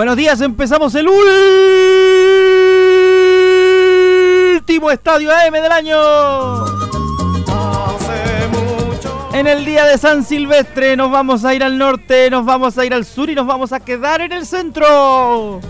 Buenos 0.00 0.16
días, 0.16 0.40
empezamos 0.40 0.94
el 0.94 1.06
último 4.56 4.90
estadio 4.90 5.30
AM 5.30 5.52
del 5.52 5.70
año. 5.70 6.64
En 9.34 9.46
el 9.46 9.62
día 9.66 9.84
de 9.84 9.98
San 9.98 10.24
Silvestre 10.24 10.96
nos 10.96 11.10
vamos 11.10 11.44
a 11.44 11.54
ir 11.54 11.62
al 11.62 11.76
norte, 11.76 12.30
nos 12.30 12.46
vamos 12.46 12.78
a 12.78 12.86
ir 12.86 12.94
al 12.94 13.04
sur 13.04 13.28
y 13.28 13.34
nos 13.34 13.46
vamos 13.46 13.74
a 13.74 13.80
quedar 13.80 14.22
en 14.22 14.32
el 14.32 14.46
centro. 14.46 15.60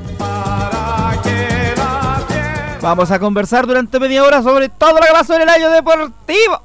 Vamos 2.81 3.11
a 3.11 3.19
conversar 3.19 3.67
durante 3.67 3.99
media 3.99 4.23
hora 4.23 4.45
sobre 4.45 4.69
todo 4.69 4.93
lo 4.93 5.01
que 5.01 5.13
pasó 5.13 5.35
en 5.35 5.43
el 5.43 5.49
año 5.49 5.71
deportivo. 5.71 6.63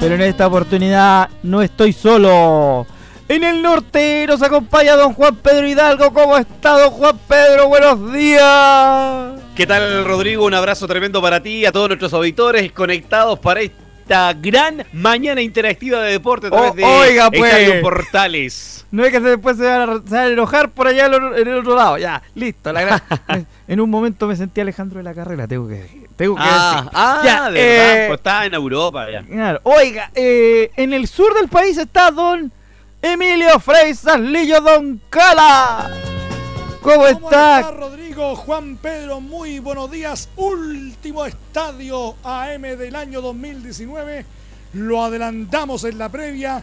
Pero 0.00 0.14
en 0.16 0.22
esta 0.22 0.48
oportunidad 0.48 1.28
no 1.44 1.62
estoy 1.62 1.92
solo. 1.92 2.84
En 3.28 3.44
el 3.44 3.60
norte 3.62 4.24
nos 4.26 4.40
acompaña 4.42 4.96
don 4.96 5.12
Juan 5.12 5.36
Pedro 5.36 5.66
Hidalgo. 5.68 6.12
¿Cómo 6.14 6.38
está 6.38 6.78
don 6.78 6.90
Juan 6.90 7.18
Pedro? 7.28 7.68
Buenos 7.68 8.10
días. 8.12 9.40
¿Qué 9.54 9.66
tal 9.66 10.04
Rodrigo? 10.06 10.46
Un 10.46 10.54
abrazo 10.54 10.88
tremendo 10.88 11.20
para 11.20 11.42
ti, 11.42 11.66
a 11.66 11.72
todos 11.72 11.88
nuestros 11.88 12.14
auditores 12.14 12.72
conectados 12.72 13.38
para 13.38 13.60
esta 13.60 14.32
gran 14.32 14.82
mañana 14.94 15.42
interactiva 15.42 16.00
de 16.00 16.12
deporte 16.12 16.46
a 16.46 16.50
través 16.50 16.70
Oh, 16.72 16.74
de 16.74 16.84
oiga, 16.84 17.30
pues. 17.30 17.52
Estadio 17.52 17.82
Portales. 17.82 18.86
No 18.90 19.04
es 19.04 19.12
que 19.12 19.20
después 19.20 19.58
se 19.58 19.64
van, 19.64 19.82
a, 19.90 19.94
se 19.96 20.14
van 20.14 20.24
a 20.24 20.28
enojar 20.28 20.70
por 20.70 20.86
allá 20.86 21.04
en 21.06 21.12
el- 21.46 21.58
otro 21.58 21.76
lado. 21.76 21.98
Ya, 21.98 22.22
listo. 22.34 22.72
la 22.72 22.80
gran- 22.80 23.02
en 23.68 23.80
un 23.80 23.90
momento 23.90 24.26
me 24.26 24.36
sentí 24.36 24.62
Alejandro 24.62 24.96
de 24.98 25.04
la 25.04 25.12
carrera, 25.12 25.46
tengo 25.46 25.68
que 25.68 25.74
decir. 25.74 26.08
Tengo 26.16 26.34
que 26.34 26.42
Ah, 26.42 26.74
decir. 26.76 26.90
ah, 26.94 27.20
Ya, 27.22 27.50
de 27.50 27.60
verdad, 27.62 28.04
eh, 28.04 28.06
pues 28.08 28.18
está 28.20 28.46
en 28.46 28.54
Europa 28.54 29.06
ya. 29.12 29.22
Claro. 29.22 29.60
Oiga, 29.64 30.10
eh, 30.14 30.70
en 30.76 30.94
el 30.94 31.06
sur 31.06 31.34
del 31.34 31.48
país 31.48 31.76
está 31.76 32.10
don 32.10 32.50
Emilio 33.00 33.58
Frey 33.60 33.94
Lillo 34.20 34.60
Don 34.60 35.00
Cala. 35.08 35.88
¿Cómo, 36.82 37.06
está? 37.06 37.70
Rodrigo? 37.70 38.34
Juan 38.36 38.76
Pedro, 38.76 39.20
muy 39.20 39.58
buenos 39.60 39.90
días. 39.90 40.28
Último 40.36 41.24
estadio 41.24 42.16
AM 42.24 42.62
del 42.62 42.96
año 42.96 43.20
2019. 43.20 44.24
Lo 44.74 45.04
adelantamos 45.04 45.84
en 45.84 45.98
la 45.98 46.08
previa 46.08 46.62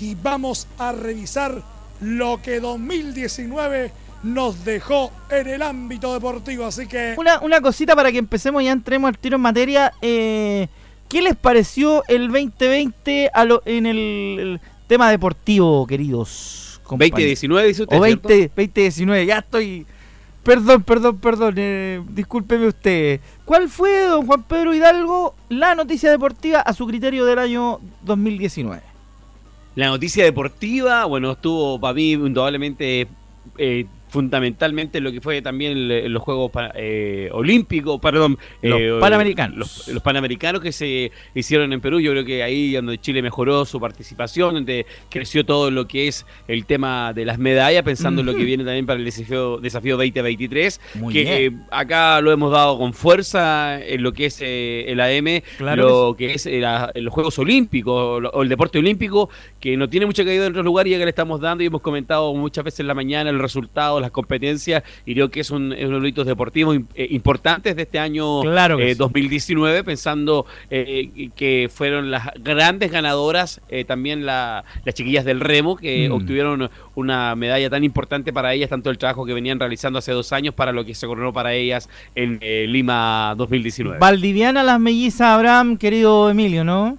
y 0.00 0.14
vamos 0.14 0.68
a 0.78 0.92
revisar 0.92 1.62
lo 2.00 2.40
que 2.42 2.60
2019 2.60 3.92
nos 4.22 4.64
dejó 4.64 5.10
en 5.30 5.48
el 5.48 5.62
ámbito 5.62 6.12
deportivo. 6.14 6.66
Así 6.66 6.86
que 6.86 7.14
Una, 7.18 7.40
una 7.40 7.60
cosita 7.60 7.96
para 7.96 8.12
que 8.12 8.18
empecemos 8.18 8.62
y 8.62 8.66
ya 8.66 8.72
entremos 8.72 9.08
al 9.08 9.18
tiro 9.18 9.36
en 9.36 9.42
materia. 9.42 9.92
eh, 10.00 10.68
¿Qué 11.08 11.20
les 11.20 11.36
pareció 11.36 12.02
el 12.08 12.28
2020 12.28 13.30
a 13.34 13.44
lo- 13.44 13.62
en 13.66 13.84
el, 13.84 13.98
el 14.38 14.60
tema 14.86 15.10
deportivo, 15.10 15.86
queridos? 15.86 16.62
compañeros? 16.92 17.18
2019 17.18 17.68
dice 17.68 17.82
usted, 17.82 17.96
O 17.96 18.04
¿cierto? 18.04 18.28
20, 18.28 18.48
2019, 18.48 19.26
ya 19.26 19.38
estoy. 19.38 19.86
Perdón, 20.42 20.82
perdón, 20.82 21.18
perdón, 21.18 21.54
eh, 21.56 22.02
discúlpeme 22.08 22.66
usted. 22.66 23.20
¿Cuál 23.44 23.68
fue, 23.68 24.06
don 24.06 24.26
Juan 24.26 24.42
Pedro 24.42 24.74
Hidalgo, 24.74 25.36
la 25.48 25.74
noticia 25.76 26.10
deportiva 26.10 26.60
a 26.60 26.72
su 26.72 26.86
criterio 26.86 27.24
del 27.24 27.38
año 27.38 27.78
2019? 28.02 28.82
La 29.76 29.86
noticia 29.86 30.24
deportiva, 30.24 31.04
bueno, 31.04 31.32
estuvo 31.32 31.80
para 31.80 31.94
mí 31.94 32.12
indudablemente 32.12 33.06
eh, 33.56 33.86
fundamentalmente 34.12 35.00
lo 35.00 35.10
que 35.10 35.20
fue 35.20 35.40
también 35.42 35.72
el- 35.90 36.12
los 36.12 36.22
Juegos 36.22 36.52
eh, 36.74 37.28
Olímpicos, 37.32 37.98
perdón, 38.00 38.38
Los 38.60 38.80
eh, 38.80 38.96
Panamericanos. 39.00 39.56
Los, 39.56 39.88
los 39.88 40.02
Panamericanos 40.02 40.60
que 40.60 40.70
se 40.70 41.10
hicieron 41.34 41.72
en 41.72 41.80
Perú, 41.80 41.98
yo 42.00 42.12
creo 42.12 42.24
que 42.24 42.42
ahí 42.42 42.72
donde 42.74 42.98
Chile 42.98 43.22
mejoró 43.22 43.64
su 43.64 43.80
participación, 43.80 44.54
donde 44.54 44.86
creció 45.10 45.44
todo 45.44 45.70
lo 45.70 45.88
que 45.88 46.08
es 46.08 46.26
el 46.46 46.66
tema 46.66 47.12
de 47.12 47.24
las 47.24 47.38
medallas, 47.38 47.82
pensando 47.82 48.20
en 48.20 48.26
lo 48.26 48.34
que 48.34 48.44
viene 48.44 48.64
también 48.64 48.86
para 48.86 48.98
el 48.98 49.04
desafío, 49.04 49.58
desafío 49.58 49.96
2023, 49.96 50.80
Muy 50.96 51.12
que 51.14 51.46
eh, 51.46 51.52
acá 51.70 52.20
lo 52.20 52.30
hemos 52.32 52.52
dado 52.52 52.78
con 52.78 52.92
fuerza 52.92 53.82
en 53.82 54.02
lo 54.02 54.12
que 54.12 54.26
es 54.26 54.38
eh, 54.42 54.84
el 54.88 55.00
AM, 55.00 55.42
Claro 55.56 55.82
lo 56.10 56.16
que 56.16 56.34
es 56.34 56.46
la- 56.46 56.90
los 56.94 57.12
Juegos 57.12 57.38
Olímpicos 57.38 58.22
o 58.32 58.42
el 58.42 58.48
deporte 58.48 58.78
olímpico, 58.78 59.30
que 59.58 59.76
no 59.76 59.88
tiene 59.88 60.06
mucha 60.06 60.24
caída 60.24 60.44
en 60.46 60.52
otros 60.52 60.64
lugares 60.64 60.92
y 60.92 60.96
que 60.98 61.04
le 61.04 61.08
estamos 61.10 61.40
dando 61.40 61.64
y 61.64 61.66
hemos 61.66 61.80
comentado 61.80 62.34
muchas 62.34 62.64
veces 62.64 62.80
en 62.80 62.86
la 62.88 62.94
mañana 62.94 63.30
el 63.30 63.38
resultado, 63.38 64.00
las 64.02 64.10
competencias, 64.10 64.82
y 65.06 65.14
creo 65.14 65.30
que 65.30 65.40
es, 65.40 65.50
un, 65.50 65.72
es 65.72 65.86
uno 65.86 65.94
de 65.96 66.00
los 66.00 66.08
hitos 66.10 66.26
deportivos 66.26 66.76
eh, 66.94 67.06
importantes 67.10 67.74
de 67.74 67.82
este 67.82 67.98
año 67.98 68.42
Claro 68.42 68.78
eh, 68.78 68.90
sí. 68.90 68.94
2019, 68.98 69.84
pensando 69.84 70.44
eh, 70.70 71.30
que 71.34 71.70
fueron 71.72 72.10
las 72.10 72.28
grandes 72.40 72.90
ganadoras, 72.90 73.60
eh, 73.68 73.84
también 73.84 74.26
la- 74.26 74.64
las 74.84 74.94
chiquillas 74.94 75.24
del 75.24 75.40
remo, 75.40 75.76
que 75.76 76.08
Mm. 76.08 76.12
obtuvieron 76.12 76.70
una 76.94 77.34
medalla 77.36 77.70
tan 77.70 77.84
importante 77.84 78.32
para 78.32 78.52
ellas, 78.52 78.68
tanto 78.68 78.90
el 78.90 78.98
trabajo 78.98 79.24
que 79.24 79.32
venían 79.32 79.58
realizando 79.58 79.98
hace 79.98 80.12
dos 80.12 80.32
años 80.32 80.54
para 80.54 80.72
lo 80.72 80.84
que 80.84 80.94
se 80.94 81.06
coronó 81.06 81.32
para 81.32 81.54
ellas 81.54 81.88
en 82.14 82.38
eh, 82.42 82.66
Lima 82.68 83.34
2019. 83.36 83.98
Valdiviana 83.98 84.62
Las 84.62 84.78
Mellizas 84.80 85.28
Abraham, 85.28 85.76
querido 85.76 86.28
Emilio, 86.28 86.64
¿no? 86.64 86.98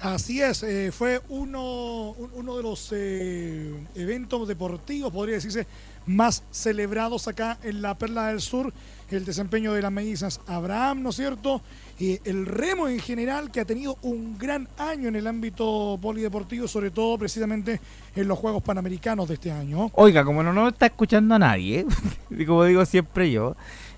Así 0.00 0.42
es, 0.42 0.62
eh, 0.62 0.92
fue 0.92 1.20
uno, 1.30 2.10
un- 2.10 2.30
uno 2.34 2.56
de 2.58 2.62
los 2.62 2.92
eh, 2.94 3.72
eventos 3.94 4.46
deportivos, 4.46 5.10
podría 5.10 5.36
decirse, 5.36 5.66
más 6.06 6.42
celebrados 6.50 7.28
acá 7.28 7.58
en 7.62 7.82
la 7.82 7.94
Perla 7.96 8.28
del 8.28 8.40
Sur, 8.40 8.72
el 9.10 9.24
desempeño 9.24 9.72
de 9.72 9.82
las 9.82 9.92
mellizas 9.92 10.40
Abraham, 10.46 11.02
¿no 11.02 11.10
es 11.10 11.16
cierto? 11.16 11.60
Y 12.00 12.18
el 12.28 12.46
remo 12.46 12.88
en 12.88 12.98
general, 12.98 13.50
que 13.52 13.60
ha 13.60 13.64
tenido 13.64 13.96
un 14.02 14.36
gran 14.38 14.68
año 14.78 15.08
en 15.08 15.14
el 15.16 15.26
ámbito 15.26 15.96
polideportivo, 16.02 16.66
sobre 16.66 16.90
todo 16.90 17.16
precisamente 17.18 17.80
en 18.16 18.26
los 18.26 18.38
Juegos 18.38 18.62
Panamericanos 18.62 19.28
de 19.28 19.34
este 19.34 19.52
año. 19.52 19.90
Oiga, 19.94 20.24
como 20.24 20.42
no 20.42 20.52
nos 20.52 20.72
está 20.72 20.86
escuchando 20.86 21.36
a 21.36 21.38
nadie, 21.38 21.86
como 22.46 22.64
digo 22.64 22.84
siempre 22.86 23.30
yo, 23.30 23.54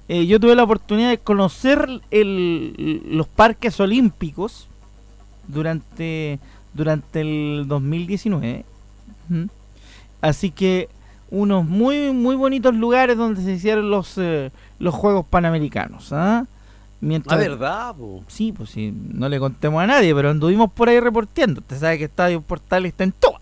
eh, 0.08 0.26
yo 0.26 0.38
tuve 0.38 0.54
la 0.54 0.64
oportunidad 0.64 1.08
de 1.10 1.18
conocer 1.18 1.88
el- 2.10 3.02
los 3.16 3.26
parques 3.26 3.80
olímpicos 3.80 4.68
durante, 5.48 6.38
durante 6.74 7.20
el 7.22 7.64
2019. 7.66 8.64
Ujú. 9.30 9.48
Así 10.20 10.50
que 10.50 10.88
unos 11.30 11.64
muy 11.66 12.12
muy 12.12 12.36
bonitos 12.36 12.74
lugares 12.74 13.16
donde 13.16 13.42
se 13.42 13.52
hicieron 13.52 13.90
los, 13.90 14.14
eh, 14.18 14.50
los 14.78 14.94
Juegos 14.94 15.26
Panamericanos. 15.28 16.12
¿ah? 16.12 16.44
Mientras, 17.00 17.36
Ah, 17.38 17.40
verdad, 17.40 17.94
po. 17.94 18.24
Sí, 18.28 18.52
pues 18.52 18.70
sí, 18.70 18.92
no 19.12 19.28
le 19.28 19.38
contemos 19.38 19.82
a 19.82 19.86
nadie, 19.86 20.14
pero 20.14 20.30
anduvimos 20.30 20.70
por 20.72 20.88
ahí 20.88 20.98
reporteando. 21.00 21.60
Usted 21.60 21.78
sabe 21.78 21.98
que 21.98 22.04
Estadio 22.04 22.40
Portal 22.40 22.86
está 22.86 23.04
en 23.04 23.12
todo. 23.12 23.38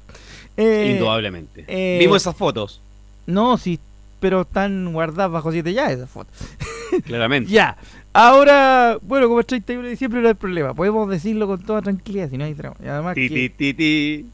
Eh, 0.57 0.93
Indudablemente. 0.95 1.65
eh, 1.69 1.99
Vimos 2.01 2.19
esas 2.23 2.37
fotos, 2.37 2.81
no, 3.27 3.57
sí, 3.59 3.79
pero 4.21 4.43
están 4.43 4.93
guardadas 4.93 5.31
bajo 5.31 5.51
siete 5.53 5.73
llaves 5.73 5.97
esas 5.99 6.11
fotos. 6.11 6.33
claramente. 7.07 7.51
Ya, 7.51 7.77
ahora, 8.13 8.99
bueno, 9.03 9.27
como 9.29 9.41
es 9.41 9.47
31 9.47 9.83
de 9.85 9.91
diciembre 9.91 10.21
no 10.21 10.29
hay 10.29 10.35
problema, 10.35 10.75
podemos 10.75 11.09
decirlo 11.09 11.47
con 11.47 11.61
toda 11.63 11.83
tranquilidad, 11.83 12.31
si 12.31 12.39
no 12.39 12.45
hay 12.45 12.55
drama. 12.55 12.77
Y 12.83 12.87
además 12.89 13.15
que- 13.15 13.29
ti, 13.57 13.75
ti, 13.75 14.25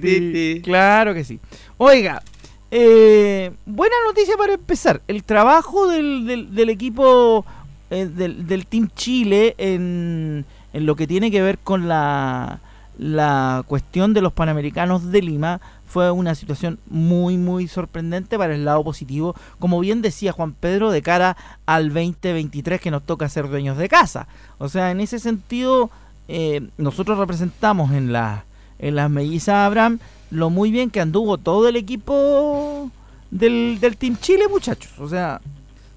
ti. 0.00 0.60
Claro 0.62 1.14
que 1.14 1.24
sí. 1.24 1.38
Oiga, 1.78 2.22
eh, 2.70 3.52
buena 3.66 3.94
noticia 4.06 4.36
para 4.36 4.54
empezar. 4.54 5.02
El 5.08 5.24
trabajo 5.24 5.88
del, 5.88 6.54
del, 6.54 6.68
equipo 6.68 7.44
eh, 7.90 8.06
del, 8.06 8.46
del 8.46 8.66
Team 8.66 8.90
Chile 8.94 9.54
en, 9.58 10.44
en 10.72 10.86
lo 10.86 10.96
que 10.96 11.06
tiene 11.06 11.30
que 11.30 11.42
ver 11.42 11.58
con 11.58 11.88
la, 11.88 12.60
la 12.98 13.64
cuestión 13.66 14.12
de 14.12 14.20
los 14.20 14.32
Panamericanos 14.32 15.10
de 15.10 15.22
Lima 15.22 15.60
fue 15.86 16.10
una 16.10 16.34
situación 16.34 16.78
muy, 16.86 17.36
muy 17.36 17.66
sorprendente 17.66 18.38
para 18.38 18.54
el 18.54 18.64
lado 18.64 18.84
positivo, 18.84 19.34
como 19.58 19.80
bien 19.80 20.02
decía 20.02 20.32
Juan 20.32 20.52
Pedro, 20.52 20.90
de 20.92 21.02
cara 21.02 21.36
al 21.66 21.88
2023 21.88 22.80
que 22.80 22.92
nos 22.92 23.02
toca 23.02 23.28
ser 23.28 23.48
dueños 23.48 23.76
de 23.76 23.88
casa. 23.88 24.28
O 24.58 24.68
sea, 24.68 24.92
en 24.92 25.00
ese 25.00 25.18
sentido, 25.18 25.90
eh, 26.28 26.68
nosotros 26.78 27.18
representamos 27.18 27.90
en, 27.92 28.12
la, 28.12 28.44
en 28.80 28.96
las 28.96 29.10
mellizas 29.10 29.54
Abraham 29.54 29.98
lo 30.30 30.50
muy 30.50 30.70
bien 30.70 30.90
que 30.90 31.00
anduvo 31.00 31.38
todo 31.38 31.68
el 31.68 31.76
equipo 31.76 32.90
del, 33.30 33.78
del 33.80 33.96
Team 33.96 34.16
Chile, 34.20 34.44
muchachos. 34.48 34.92
O 34.98 35.08
sea, 35.08 35.40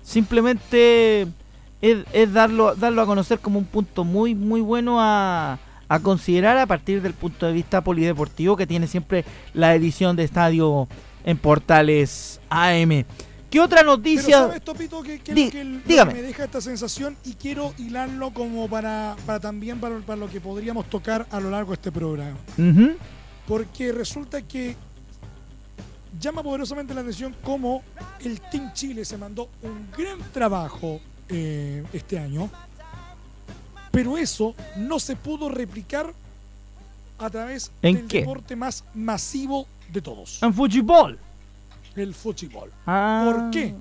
simplemente 0.02 1.28
es, 1.82 2.34
darlo, 2.34 2.76
darlo 2.76 3.02
a 3.02 3.06
conocer 3.06 3.40
como 3.40 3.60
un 3.60 3.66
punto 3.66 4.04
muy, 4.04 4.36
muy 4.36 4.62
bueno 4.62 4.98
a 5.00 5.60
a 5.94 6.00
considerar 6.00 6.58
a 6.58 6.66
partir 6.66 7.04
del 7.04 7.14
punto 7.14 7.46
de 7.46 7.54
vista 7.54 7.82
polideportivo 7.82 8.58
que 8.58 8.66
tiene 8.66 8.88
siempre 8.88 9.26
la 9.54 9.76
edición 9.76 10.16
de 10.16 10.24
estadio 10.24 10.88
en 11.24 11.38
portales 11.38 12.42
AM. 12.50 13.06
¿Qué 13.54 13.60
otra 13.60 13.84
noticia? 13.84 14.38
Pero 14.38 14.48
¿sabes, 14.48 14.64
Topito, 14.64 15.04
que, 15.04 15.20
que, 15.20 15.52
que 15.52 15.64
me 15.64 16.22
deja 16.24 16.46
esta 16.46 16.60
sensación 16.60 17.16
y 17.24 17.34
quiero 17.34 17.72
hilarlo 17.78 18.32
como 18.32 18.68
para, 18.68 19.16
para 19.28 19.40
también 19.40 19.80
para, 19.80 20.00
para, 20.00 20.18
lo 20.18 20.28
que 20.28 20.42
podríamos 20.42 20.90
tocar 20.90 21.28
a 21.30 21.40
lo 21.40 21.52
largo 21.52 21.70
de 21.70 21.76
este 21.76 21.92
programa? 21.92 22.40
Porque 23.48 23.92
resulta 23.92 24.42
que 24.42 24.76
llama 26.20 26.42
poderosamente 26.42 26.96
la 26.96 27.02
atención 27.02 27.36
cómo 27.44 27.84
el 28.22 28.42
Team 28.42 28.74
Chile 28.74 29.06
se 29.06 29.20
mandó 29.20 29.50
un 29.62 29.88
gran 29.96 30.18
trabajo 30.32 31.00
eh, 31.30 31.84
este 31.94 32.18
año 32.18 32.50
pero 33.92 34.18
eso 34.18 34.56
no 34.78 35.00
se 35.00 35.16
pudo 35.16 35.50
replicar 35.50 36.12
a 37.20 37.30
través 37.30 37.72
del 37.84 38.08
deporte 38.08 38.56
más 38.56 38.84
masivo 38.96 39.68
de 39.92 40.02
todos. 40.02 40.42
En 40.42 40.52
fútbol. 40.52 41.20
El 41.96 42.14
fútbol. 42.14 42.72
Ah. 42.86 43.24
¿Por 43.26 43.52
qué? 43.52 43.74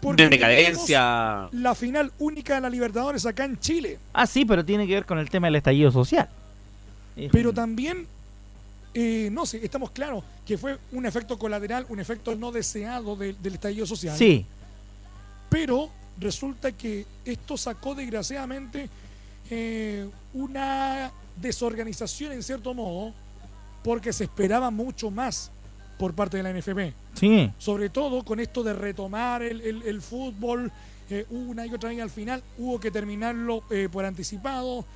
Porque 0.00 0.24
de 0.24 0.28
decadencia. 0.30 1.48
La 1.52 1.74
final 1.74 2.12
única 2.18 2.54
de 2.54 2.60
la 2.62 2.70
Libertadores 2.70 3.26
acá 3.26 3.44
en 3.44 3.58
Chile. 3.58 3.98
Ah, 4.12 4.26
sí, 4.26 4.44
pero 4.44 4.64
tiene 4.64 4.86
que 4.86 4.94
ver 4.94 5.04
con 5.04 5.18
el 5.18 5.28
tema 5.28 5.46
del 5.46 5.56
estallido 5.56 5.90
social. 5.90 6.28
Pero 7.32 7.52
también, 7.52 8.06
eh, 8.94 9.28
no 9.30 9.44
sé, 9.44 9.62
estamos 9.62 9.90
claros 9.90 10.24
que 10.46 10.56
fue 10.56 10.78
un 10.92 11.04
efecto 11.04 11.38
colateral, 11.38 11.84
un 11.90 12.00
efecto 12.00 12.34
no 12.34 12.50
deseado 12.50 13.14
del 13.16 13.36
estallido 13.44 13.84
social. 13.86 14.16
Sí. 14.16 14.46
Pero 15.50 15.90
resulta 16.18 16.72
que 16.72 17.04
esto 17.24 17.56
sacó 17.56 17.94
desgraciadamente 17.94 18.88
eh, 19.50 20.08
una 20.32 21.10
desorganización 21.36 22.32
en 22.32 22.42
cierto 22.42 22.72
modo 22.72 23.12
porque 23.82 24.12
se 24.12 24.24
esperaba 24.24 24.70
mucho 24.70 25.10
más 25.10 25.50
por 26.00 26.14
parte 26.14 26.38
de 26.38 26.42
la 26.42 26.52
NFP. 26.52 26.94
Sí. 27.12 27.52
Sobre 27.58 27.90
todo 27.90 28.24
con 28.24 28.40
esto 28.40 28.62
de 28.62 28.72
retomar 28.72 29.42
el, 29.42 30.00
fútbol 30.00 30.72
eh, 31.10 31.26
una 31.28 31.66
y 31.66 31.74
otra 31.74 31.90
vez 31.90 32.00
al 32.00 32.08
final, 32.08 32.42
hubo 32.56 32.80
que 32.80 32.90
terminarlo 32.90 33.64
eh, 33.70 33.90
por 33.92 34.06
anticipado, 34.06 34.86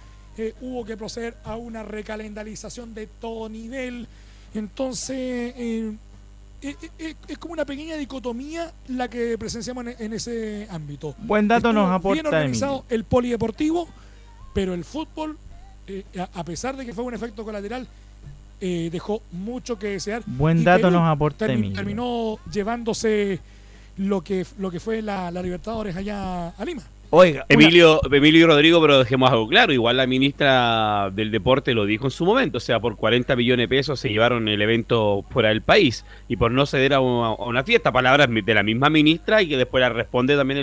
hubo 0.63 0.85
que 0.85 0.97
proceder 0.97 1.37
a 1.45 1.57
una 1.57 1.83
recalendarización 1.83 2.95
de 2.95 3.07
todo 3.07 3.51
nivel. 3.51 4.09
Entonces, 4.55 5.55
es, 6.63 7.39
como 7.39 7.53
una 7.53 7.65
pequeña 7.67 7.97
dicotomía 7.97 8.73
la 8.89 9.09
que 9.09 9.37
presenciamos 9.37 9.85
en, 9.99 10.13
ese 10.15 10.67
ámbito. 10.71 11.15
Buen 11.19 11.47
dato 11.47 11.73
nos 11.73 11.91
aporta. 11.91 12.23
Bien 12.23 12.35
organizado 12.35 12.85
el 12.89 13.05
polideportivo, 13.05 13.89
pero 14.55 14.73
el 14.73 14.85
fútbol, 14.85 15.39
eh, 15.87 16.05
a 16.33 16.45
pesar 16.45 16.77
de 16.77 16.87
que 16.87 16.95
fue 16.95 17.05
un 17.05 17.15
efecto 17.15 17.45
colateral, 17.45 17.87
eh, 18.61 18.89
dejó 18.91 19.23
mucho 19.33 19.79
que 19.79 19.89
desear. 19.89 20.23
Buen 20.27 20.65
dato 20.65 20.91
nos 20.91 21.03
aporta. 21.03 21.47
terminó 21.47 22.39
llevándose 22.51 23.41
lo 23.97 24.23
que, 24.23 24.47
lo 24.59 24.71
que 24.71 24.81
fue 24.81 25.03
la, 25.03 25.31
la 25.31 25.43
Libertadores 25.43 25.97
allá 25.97 26.49
a 26.49 26.65
Lima. 26.65 26.83
Oiga, 27.17 27.47
Emilio, 27.49 28.01
Emilio 28.11 28.41
y 28.41 28.45
Rodrigo, 28.45 28.81
pero 28.81 28.99
dejemos 28.99 29.31
algo 29.31 29.47
claro. 29.47 29.73
Igual 29.73 29.99
la 29.99 30.07
ministra 30.07 31.11
del 31.13 31.31
Deporte 31.31 31.73
lo 31.73 31.87
dijo 31.87 32.07
en 32.07 32.11
su 32.11 32.25
momento. 32.25 32.59
O 32.59 32.61
sea, 32.61 32.81
por 32.81 32.97
40 32.97 33.37
millones 33.37 33.65
de 33.65 33.69
pesos 33.69 34.01
se 34.01 34.09
llevaron 34.09 34.49
el 34.49 34.61
evento 34.61 35.25
fuera 35.31 35.51
del 35.51 35.63
país. 35.63 36.05
Y 36.27 36.37
por 36.37 36.51
no 36.51 36.67
ceder 36.67 36.93
a 36.93 36.99
una, 36.99 37.63
fiesta. 37.63 37.93
Palabras 37.93 38.29
de 38.29 38.55
la 38.55 38.65
misma 38.65 38.91
ministra 38.91 39.43
y 39.43 39.49
que 39.49 39.57
después 39.57 39.81
la 39.81 39.91
responde 39.91 40.37
también 40.37 40.59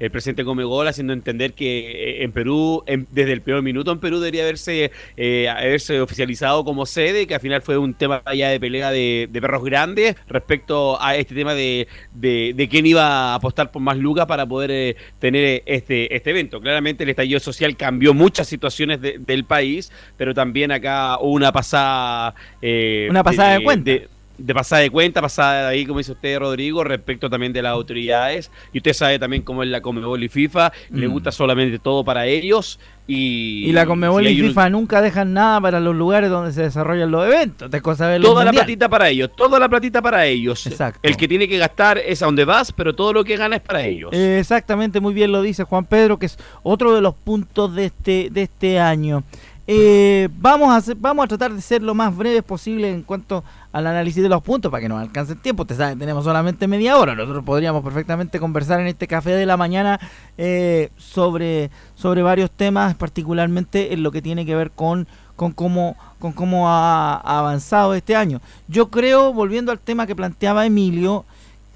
el, 0.00 0.10
presidente 0.10 0.44
Comegol, 0.44 0.88
haciendo 0.88 1.12
entender 1.12 1.52
que 1.52 2.18
eh, 2.18 2.24
en 2.24 2.32
Perú, 2.32 2.82
desde 3.12 3.32
el 3.32 3.42
primer 3.42 3.62
minuto 3.62 3.92
en 3.92 4.00
Perú, 4.00 4.18
debería 4.18 4.42
haberse, 4.42 4.90
eh, 5.16 5.48
haberse 5.48 6.00
oficializado 6.00 6.64
como 6.64 6.84
sede. 6.84 7.28
Que 7.28 7.36
al 7.36 7.40
final 7.40 7.62
fue 7.62 7.78
un 7.78 7.94
tema 7.94 8.24
ya 8.34 8.48
de 8.48 8.58
pelea 8.58 8.90
de, 8.90 9.28
perros 9.32 9.62
grandes 9.62 10.16
respecto 10.26 11.00
a 11.00 11.14
este 11.14 11.36
tema 11.36 11.54
de, 11.54 11.86
de, 12.12 12.68
quién 12.68 12.86
iba 12.86 13.04
a 13.04 13.34
apostar 13.36 13.70
por 13.70 13.80
más 13.82 13.96
lucas 13.96 14.26
para 14.26 14.46
poder 14.46 14.72
eh, 14.72 14.96
tener 15.20 15.62
este, 15.76 16.14
este 16.14 16.30
evento. 16.30 16.60
Claramente 16.60 17.04
el 17.04 17.10
estallido 17.10 17.40
social 17.40 17.76
cambió 17.76 18.14
muchas 18.14 18.46
situaciones 18.48 19.00
del 19.00 19.44
país, 19.44 19.92
pero 20.16 20.34
también 20.34 20.72
acá 20.72 21.18
hubo 21.20 21.32
una 21.32 21.52
pasada... 21.52 22.34
Eh, 22.62 23.06
una 23.10 23.22
pasada 23.22 23.58
de, 23.58 23.64
cuenta. 23.64 23.90
De, 23.90 24.08
pasada 24.54 24.82
de 24.82 24.90
cuenta, 24.90 25.20
pasada 25.20 25.68
ahí, 25.68 25.86
como 25.86 25.98
dice 25.98 26.12
usted, 26.12 26.38
Rodrigo, 26.38 26.84
respecto 26.84 27.30
también 27.30 27.52
de 27.52 27.62
las 27.62 27.72
autoridades. 27.72 28.50
Y 28.72 28.78
usted 28.78 28.92
sabe 28.92 29.18
también 29.18 29.42
cómo 29.42 29.62
es 29.62 29.68
la 29.68 29.80
Comebol 29.80 30.22
y 30.22 30.28
FIFA, 30.28 30.72
le 30.90 31.08
mm. 31.08 31.10
gusta 31.10 31.32
solamente 31.32 31.78
todo 31.78 32.04
para 32.04 32.26
ellos. 32.26 32.78
Y, 33.08 33.70
la 33.70 33.86
Conmebol 33.86 34.26
y, 34.26 34.40
FIFA 34.40 34.70
nunca 34.70 35.00
dejan 35.00 35.32
nada 35.32 35.60
para 35.60 35.78
los 35.78 35.94
lugares 35.94 36.28
donde 36.28 36.52
se 36.52 36.62
desarrollan 36.62 37.10
los 37.10 37.24
eventos. 37.24 37.70
Te 37.70 37.80
cosa 37.80 38.18
toda 38.20 38.44
la 38.44 38.50
platita 38.50 38.88
para 38.88 39.08
ellos, 39.08 39.30
toda 39.36 39.60
la 39.60 39.68
platita 39.68 40.02
para 40.02 40.26
ellos. 40.26 40.66
Exacto. 40.66 40.98
El 41.04 41.16
que 41.16 41.28
tiene 41.28 41.46
que 41.46 41.56
gastar 41.56 41.98
es 41.98 42.22
a 42.22 42.26
donde 42.26 42.44
vas, 42.44 42.72
pero 42.72 42.96
todo 42.96 43.12
lo 43.12 43.22
que 43.22 43.36
gana 43.36 43.56
es 43.56 43.62
para 43.62 43.84
ellos. 43.84 44.12
exactamente, 44.12 44.98
muy 45.00 45.14
bien 45.14 45.30
lo 45.30 45.40
dice 45.42 45.62
Juan 45.62 45.84
Pedro, 45.84 46.18
que 46.18 46.26
es 46.26 46.36
otro 46.64 46.94
de 46.94 47.00
los 47.00 47.14
puntos 47.14 47.74
de 47.74 47.86
este, 47.86 48.28
de 48.30 48.42
este 48.42 48.80
año. 48.80 49.22
Eh, 49.68 50.28
vamos, 50.38 50.88
a 50.88 50.94
vamos 50.96 51.24
a 51.24 51.28
tratar 51.28 51.52
de 51.52 51.60
ser 51.60 51.82
lo 51.82 51.92
más 51.92 52.16
breves 52.16 52.44
posible 52.44 52.88
en 52.88 53.02
cuanto 53.02 53.42
al 53.72 53.88
análisis 53.88 54.22
de 54.22 54.28
los 54.28 54.40
puntos 54.40 54.70
para 54.70 54.80
que 54.80 54.88
nos 54.88 55.00
alcance 55.00 55.32
el 55.32 55.40
tiempo. 55.40 55.62
Usted 55.62 55.76
sabe, 55.76 55.96
tenemos 55.96 56.24
solamente 56.24 56.68
media 56.68 56.96
hora. 56.96 57.16
Nosotros 57.16 57.44
podríamos 57.44 57.82
perfectamente 57.82 58.38
conversar 58.38 58.80
en 58.80 58.86
este 58.86 59.08
café 59.08 59.30
de 59.30 59.44
la 59.44 59.56
mañana 59.56 59.98
eh, 60.38 60.90
sobre, 60.96 61.70
sobre 61.96 62.22
varios 62.22 62.50
temas, 62.50 62.94
particularmente 62.94 63.92
en 63.92 64.04
lo 64.04 64.12
que 64.12 64.22
tiene 64.22 64.46
que 64.46 64.54
ver 64.54 64.70
con, 64.70 65.08
con, 65.34 65.52
cómo, 65.52 65.96
con 66.20 66.32
cómo 66.32 66.68
ha 66.68 67.16
avanzado 67.16 67.94
este 67.94 68.14
año. 68.14 68.40
Yo 68.68 68.88
creo, 68.90 69.32
volviendo 69.32 69.72
al 69.72 69.80
tema 69.80 70.06
que 70.06 70.14
planteaba 70.14 70.64
Emilio, 70.64 71.24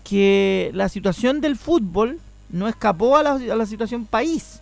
que 0.05 0.71
la 0.75 0.89
situación 0.89 1.41
del 1.41 1.57
fútbol 1.57 2.21
no 2.51 2.69
escapó 2.69 3.17
a 3.17 3.23
la 3.23 3.67
situación 3.67 4.07
país 4.07 4.61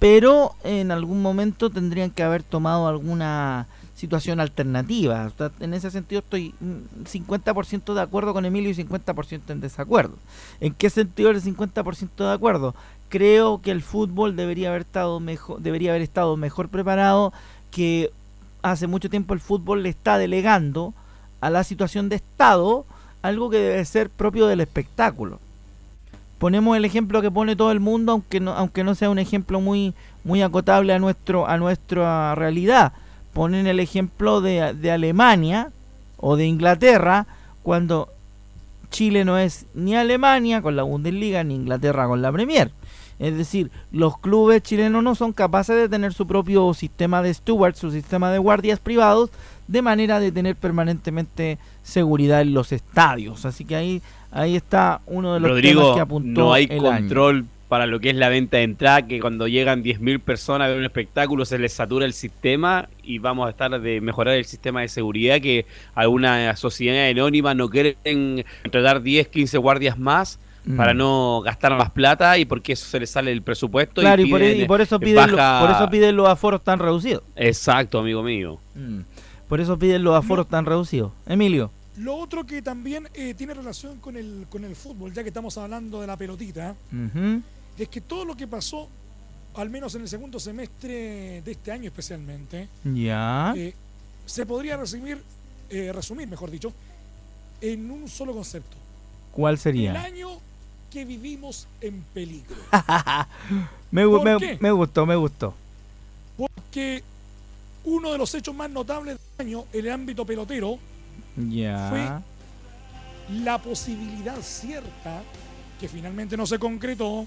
pero 0.00 0.54
en 0.64 0.90
algún 0.90 1.22
momento 1.22 1.70
tendrían 1.70 2.10
que 2.10 2.24
haber 2.24 2.42
tomado 2.42 2.88
alguna 2.88 3.68
situación 3.94 4.40
alternativa. 4.40 5.30
en 5.60 5.74
ese 5.74 5.90
sentido 5.90 6.20
estoy 6.20 6.54
50% 7.04 7.92
de 7.92 8.00
acuerdo 8.00 8.32
con 8.32 8.46
Emilio 8.46 8.70
y 8.70 8.74
50% 8.74 9.50
en 9.50 9.60
desacuerdo. 9.60 10.14
¿En 10.58 10.72
qué 10.72 10.88
sentido 10.88 11.30
el 11.30 11.42
50% 11.42 12.16
de 12.16 12.32
acuerdo? 12.32 12.74
Creo 13.10 13.60
que 13.60 13.70
el 13.70 13.82
fútbol 13.82 14.36
debería 14.36 14.70
haber 14.70 14.82
estado 14.82 15.20
mejor, 15.20 15.60
debería 15.60 15.90
haber 15.90 16.02
estado 16.02 16.34
mejor 16.38 16.70
preparado, 16.70 17.34
que 17.70 18.10
hace 18.62 18.86
mucho 18.86 19.10
tiempo 19.10 19.34
el 19.34 19.40
fútbol 19.40 19.82
le 19.82 19.90
está 19.90 20.16
delegando 20.16 20.94
a 21.42 21.50
la 21.50 21.62
situación 21.62 22.08
de 22.08 22.16
Estado 22.16 22.86
algo 23.20 23.50
que 23.50 23.58
debe 23.58 23.84
ser 23.84 24.08
propio 24.08 24.46
del 24.46 24.62
espectáculo 24.62 25.40
ponemos 26.40 26.74
el 26.74 26.86
ejemplo 26.86 27.20
que 27.20 27.30
pone 27.30 27.54
todo 27.54 27.70
el 27.70 27.80
mundo, 27.80 28.12
aunque 28.12 28.40
no, 28.40 28.54
aunque 28.54 28.82
no 28.82 28.94
sea 28.94 29.10
un 29.10 29.18
ejemplo 29.18 29.60
muy, 29.60 29.92
muy 30.24 30.40
acotable 30.40 30.94
a 30.94 30.98
nuestro, 30.98 31.46
a 31.46 31.58
nuestra 31.58 32.34
realidad. 32.34 32.94
Ponen 33.34 33.66
el 33.66 33.78
ejemplo 33.78 34.40
de, 34.40 34.72
de 34.72 34.90
Alemania 34.90 35.70
o 36.16 36.36
de 36.36 36.46
Inglaterra, 36.46 37.26
cuando 37.62 38.08
Chile 38.90 39.26
no 39.26 39.36
es 39.36 39.66
ni 39.74 39.94
Alemania 39.94 40.62
con 40.62 40.76
la 40.76 40.82
Bundesliga, 40.82 41.44
ni 41.44 41.56
Inglaterra 41.56 42.06
con 42.08 42.22
la 42.22 42.32
Premier. 42.32 42.70
Es 43.20 43.36
decir, 43.36 43.70
los 43.92 44.18
clubes 44.18 44.62
chilenos 44.62 45.04
no 45.04 45.14
son 45.14 45.32
capaces 45.32 45.76
de 45.76 45.88
tener 45.88 46.12
su 46.12 46.26
propio 46.26 46.74
sistema 46.74 47.22
de 47.22 47.32
stewards, 47.32 47.78
su 47.78 47.92
sistema 47.92 48.32
de 48.32 48.38
guardias 48.38 48.80
privados, 48.80 49.30
de 49.68 49.82
manera 49.82 50.18
de 50.18 50.32
tener 50.32 50.56
permanentemente 50.56 51.58
seguridad 51.84 52.40
en 52.40 52.54
los 52.54 52.72
estadios. 52.72 53.44
Así 53.44 53.64
que 53.64 53.76
ahí 53.76 54.02
Ahí 54.32 54.54
está 54.54 55.00
uno 55.06 55.34
de 55.34 55.40
los 55.40 55.50
Rodrigo, 55.50 55.80
temas 55.80 55.94
que 55.96 56.00
apuntó. 56.00 56.40
No 56.40 56.52
hay 56.52 56.68
control 56.68 57.46
para 57.68 57.86
lo 57.86 58.00
que 58.00 58.10
es 58.10 58.16
la 58.16 58.28
venta 58.28 58.56
de 58.56 58.64
entrada, 58.64 59.06
que 59.06 59.20
cuando 59.20 59.46
llegan 59.46 59.84
10.000 59.84 60.20
personas 60.20 60.66
a 60.66 60.68
ver 60.70 60.78
un 60.78 60.84
espectáculo 60.84 61.44
se 61.44 61.58
les 61.58 61.72
satura 61.72 62.04
el 62.04 62.12
sistema 62.12 62.88
y 63.02 63.18
vamos 63.18 63.46
a 63.46 63.50
estar 63.50 63.80
de 63.80 64.00
mejorar 64.00 64.34
el 64.34 64.44
sistema 64.44 64.80
de 64.80 64.88
seguridad 64.88 65.40
que 65.40 65.66
alguna 65.94 66.56
sociedad 66.56 67.08
anónima 67.08 67.54
no 67.54 67.68
quieren 67.68 68.44
entregar 68.64 69.02
10, 69.02 69.28
15 69.28 69.58
guardias 69.58 69.98
más 69.98 70.40
mm. 70.64 70.76
para 70.76 70.94
no 70.94 71.42
gastar 71.44 71.76
más 71.76 71.90
plata 71.90 72.38
y 72.38 72.44
porque 72.44 72.72
eso 72.74 72.86
se 72.86 73.00
les 73.00 73.10
sale 73.10 73.32
el 73.32 73.42
presupuesto. 73.42 74.00
Claro, 74.00 74.22
y, 74.22 74.30
por, 74.30 74.42
e- 74.42 74.52
eso 74.82 74.98
piden, 75.00 75.30
por 75.36 75.70
eso 75.70 75.90
piden 75.90 76.16
los 76.16 76.28
aforos 76.28 76.62
tan 76.62 76.78
reducidos. 76.78 77.22
Exacto, 77.36 77.98
amigo 77.98 78.22
mío. 78.22 78.58
Mm. 78.74 79.00
Por 79.48 79.60
eso 79.60 79.78
piden 79.78 80.04
los 80.04 80.14
aforos 80.16 80.48
tan 80.48 80.64
reducidos. 80.64 81.12
Emilio. 81.26 81.70
Lo 81.96 82.14
otro 82.16 82.46
que 82.46 82.62
también 82.62 83.08
eh, 83.14 83.34
tiene 83.34 83.52
relación 83.52 83.98
con 83.98 84.16
el, 84.16 84.46
con 84.48 84.64
el 84.64 84.74
fútbol, 84.76 85.12
ya 85.12 85.22
que 85.22 85.28
estamos 85.28 85.58
hablando 85.58 86.00
de 86.00 86.06
la 86.06 86.16
pelotita, 86.16 86.74
es 87.76 87.88
que 87.88 88.00
todo 88.00 88.24
lo 88.24 88.36
que 88.36 88.46
pasó, 88.46 88.88
al 89.54 89.68
menos 89.68 89.94
en 89.96 90.02
el 90.02 90.08
segundo 90.08 90.38
semestre 90.38 91.42
de 91.42 91.50
este 91.50 91.72
año 91.72 91.86
especialmente, 91.88 92.68
Ya. 92.84 93.52
eh, 93.56 93.74
se 94.24 94.46
podría 94.46 94.76
resumir, 94.76 95.20
eh, 95.68 95.90
resumir, 95.92 96.28
mejor 96.28 96.50
dicho, 96.50 96.72
en 97.60 97.90
un 97.90 98.08
solo 98.08 98.32
concepto. 98.32 98.76
¿Cuál 99.32 99.54
El 99.54 99.58
sería? 99.60 100.00
año 100.00 100.28
que 100.90 101.04
vivimos 101.04 101.66
en 101.80 102.02
peligro. 102.12 102.56
Me, 103.90 104.04
gu- 104.06 104.22
¿Por 104.22 104.40
me- 104.40 104.58
me 104.60 104.70
gustó, 104.70 105.06
me 105.06 105.16
gustó. 105.16 105.54
Porque 106.36 107.02
uno 107.84 108.12
de 108.12 108.18
los 108.18 108.34
hechos 108.34 108.54
más 108.54 108.70
notables 108.70 109.18
del 109.38 109.46
año 109.46 109.64
en 109.72 109.86
el 109.86 109.92
ámbito 109.92 110.24
pelotero, 110.24 110.78
Ya. 111.48 112.22
la 113.42 113.58
posibilidad 113.58 114.40
cierta, 114.42 115.22
que 115.80 115.88
finalmente 115.88 116.36
no 116.36 116.46
se 116.46 116.58
concretó, 116.58 117.26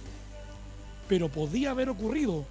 pero 1.07 1.27
podía 1.29 1.71
haber 1.71 1.89
ocurrido 1.89 2.45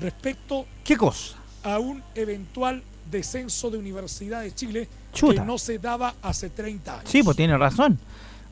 respecto 0.00 0.66
¿Qué 0.84 0.96
cosa? 0.96 1.36
a 1.62 1.78
un 1.78 2.02
eventual 2.14 2.82
descenso 3.10 3.70
de 3.70 3.78
Universidad 3.78 4.42
de 4.42 4.54
Chile 4.54 4.88
Chuta. 5.12 5.40
que 5.42 5.46
no 5.46 5.58
se 5.58 5.78
daba 5.78 6.14
hace 6.22 6.50
30 6.50 7.00
años. 7.00 7.10
Sí, 7.10 7.22
pues 7.22 7.36
tiene 7.36 7.56
razón. 7.58 7.98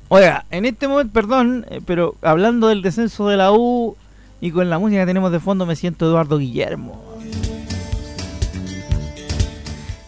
Oiga, 0.08 0.44
en 0.50 0.64
este 0.66 0.86
momento, 0.88 1.12
perdón, 1.12 1.66
eh, 1.68 1.80
pero 1.84 2.14
hablando 2.22 2.68
del 2.68 2.82
descenso 2.82 3.28
de 3.28 3.36
la 3.36 3.52
U 3.52 3.96
y 4.40 4.50
con 4.52 4.70
la 4.70 4.78
música 4.78 5.00
que 5.02 5.06
tenemos 5.06 5.32
de 5.32 5.40
fondo, 5.40 5.66
me 5.66 5.74
siento 5.74 6.06
Eduardo 6.06 6.38
Guillermo. 6.38 7.02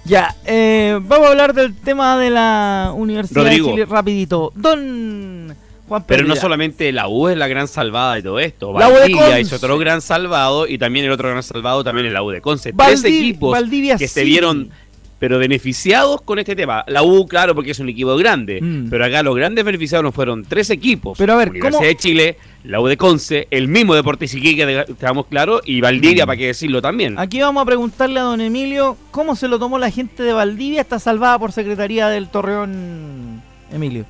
Ya, 0.05 0.35
eh, 0.47 0.99
vamos 1.03 1.27
a 1.27 1.31
hablar 1.31 1.53
del 1.53 1.75
tema 1.77 2.17
de 2.17 2.31
la 2.31 2.93
Universidad 2.97 3.43
Rodrigo. 3.43 3.67
de 3.67 3.73
Chile 3.75 3.87
rapidito. 3.87 4.53
Don 4.55 5.55
Juan 5.87 6.05
Pero 6.07 6.25
no 6.27 6.35
solamente 6.37 6.93
la 6.93 7.09
U 7.09 7.29
es 7.29 7.37
la 7.37 7.47
gran 7.49 7.69
salvada 7.69 8.15
de 8.15 8.23
todo 8.23 8.39
esto. 8.39 8.73
La 8.79 8.89
Valdivia 8.89 9.39
es 9.39 9.53
otro 9.53 9.77
gran 9.79 10.01
salvado 10.01 10.67
y 10.67 10.79
también 10.79 11.05
el 11.05 11.11
otro 11.11 11.29
gran 11.29 11.43
salvado 11.43 11.85
también 11.85 12.07
es 12.07 12.13
la 12.13 12.23
U 12.23 12.31
de 12.31 12.41
Conce. 12.41 12.73
Valdi- 12.73 12.87
Tres 12.87 13.05
equipos 13.05 13.53
Valdivia 13.53 13.97
que 13.99 14.09
se 14.09 14.21
sí. 14.23 14.27
vieron 14.27 14.71
pero 15.19 15.39
beneficiados 15.39 16.21
con 16.23 16.39
este 16.39 16.55
tema. 16.55 16.85
La 16.87 17.03
U, 17.03 17.27
claro, 17.27 17.55
porque 17.55 17.73
es 17.73 17.79
un 17.81 17.89
equipo 17.89 18.17
grande, 18.17 18.61
Mm. 18.63 18.89
pero 18.89 19.05
acá 19.05 19.23
los 19.23 19.35
grandes 19.35 19.65
beneficiados 19.65 20.05
no 20.05 20.13
fueron 20.13 20.45
tres 20.45 20.71
equipos. 20.71 21.19
Pero 21.19 21.33
a 21.33 21.37
ver, 21.37 21.49
Universidad 21.51 21.73
¿cómo- 21.79 21.87
de 21.87 21.97
Chile, 21.97 22.37
la 22.65 22.81
U 22.81 22.87
de 22.87 22.97
Conce, 22.97 23.49
el 23.51 23.67
mismo 23.69 23.95
Deportes 23.95 24.33
Iquique, 24.35 24.65
de- 24.65 24.81
estamos 24.89 25.27
claros, 25.27 25.61
y 25.65 25.81
Valdivia, 25.81 26.25
Mm. 26.25 26.27
para 26.29 26.37
qué 26.37 26.47
decirlo 26.47 26.81
también. 26.81 27.19
Aquí 27.19 27.41
vamos 27.41 27.63
a 27.63 27.67
preguntarle 27.67 28.21
a 28.21 28.23
don 28.23 28.41
Emilio 28.41 28.97
cómo 29.11 29.35
se 29.35 29.49
lo 29.49 29.59
tomó 29.59 29.79
la 29.79 29.91
gente 29.91 30.23
de 30.23 30.33
Valdivia, 30.33 30.83
está 30.83 30.99
salvada 31.01 31.39
por 31.39 31.51
Secretaría 31.53 32.09
del 32.09 32.29
Torreón. 32.29 33.43
Emilio. 33.73 34.05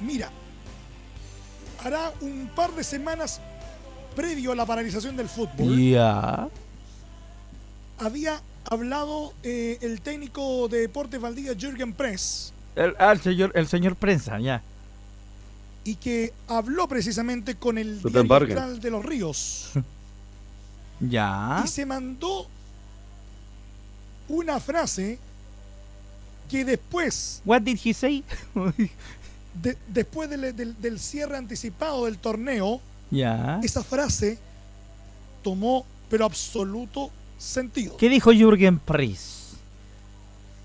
Mira, 0.00 0.30
hará 1.84 2.10
un 2.20 2.48
par 2.54 2.70
de 2.72 2.82
semanas 2.84 3.40
previo 4.14 4.52
a 4.52 4.54
la 4.54 4.64
paralización 4.64 5.14
del 5.16 5.28
fútbol, 5.28 5.76
Ya. 5.78 6.48
había 7.98 8.40
hablado 8.70 9.32
eh, 9.42 9.78
el 9.80 10.00
técnico 10.00 10.68
de 10.68 10.80
Deportes 10.80 11.20
Valdivia, 11.20 11.54
Jürgen 11.58 11.92
Press, 11.92 12.52
El, 12.74 12.94
ah, 12.98 13.12
el 13.12 13.20
señor, 13.20 13.52
el 13.54 13.66
señor 13.68 13.96
prensa, 13.96 14.38
ya. 14.40 14.62
y 15.84 15.94
que 15.96 16.32
habló 16.48 16.88
precisamente 16.88 17.54
con 17.54 17.78
el. 17.78 18.00
Austral 18.02 18.80
de 18.80 18.90
los 18.90 19.04
Ríos 19.04 19.70
Ya. 21.00 21.62
y 21.64 21.68
se 21.68 21.84
mandó 21.86 22.46
una 24.28 24.58
frase 24.58 25.18
que 26.50 26.64
después, 26.64 27.42
What 27.44 27.62
did 27.62 27.78
he 27.84 27.92
say? 27.94 28.24
de- 29.62 29.76
después 29.88 30.28
del, 30.30 30.54
del- 30.56 30.80
del 30.80 30.98
cierre 30.98 31.36
anticipado 31.36 32.06
del 32.06 32.18
torneo, 32.18 32.80
ya. 33.10 33.60
esa 33.62 33.84
frase 33.84 34.38
tomó 35.42 35.84
pero 36.10 36.24
absoluto 36.24 37.10
sentido. 37.38 37.96
¿Qué 37.96 38.08
dijo 38.08 38.32
Jürgen 38.32 38.78
Priss? 38.78 39.56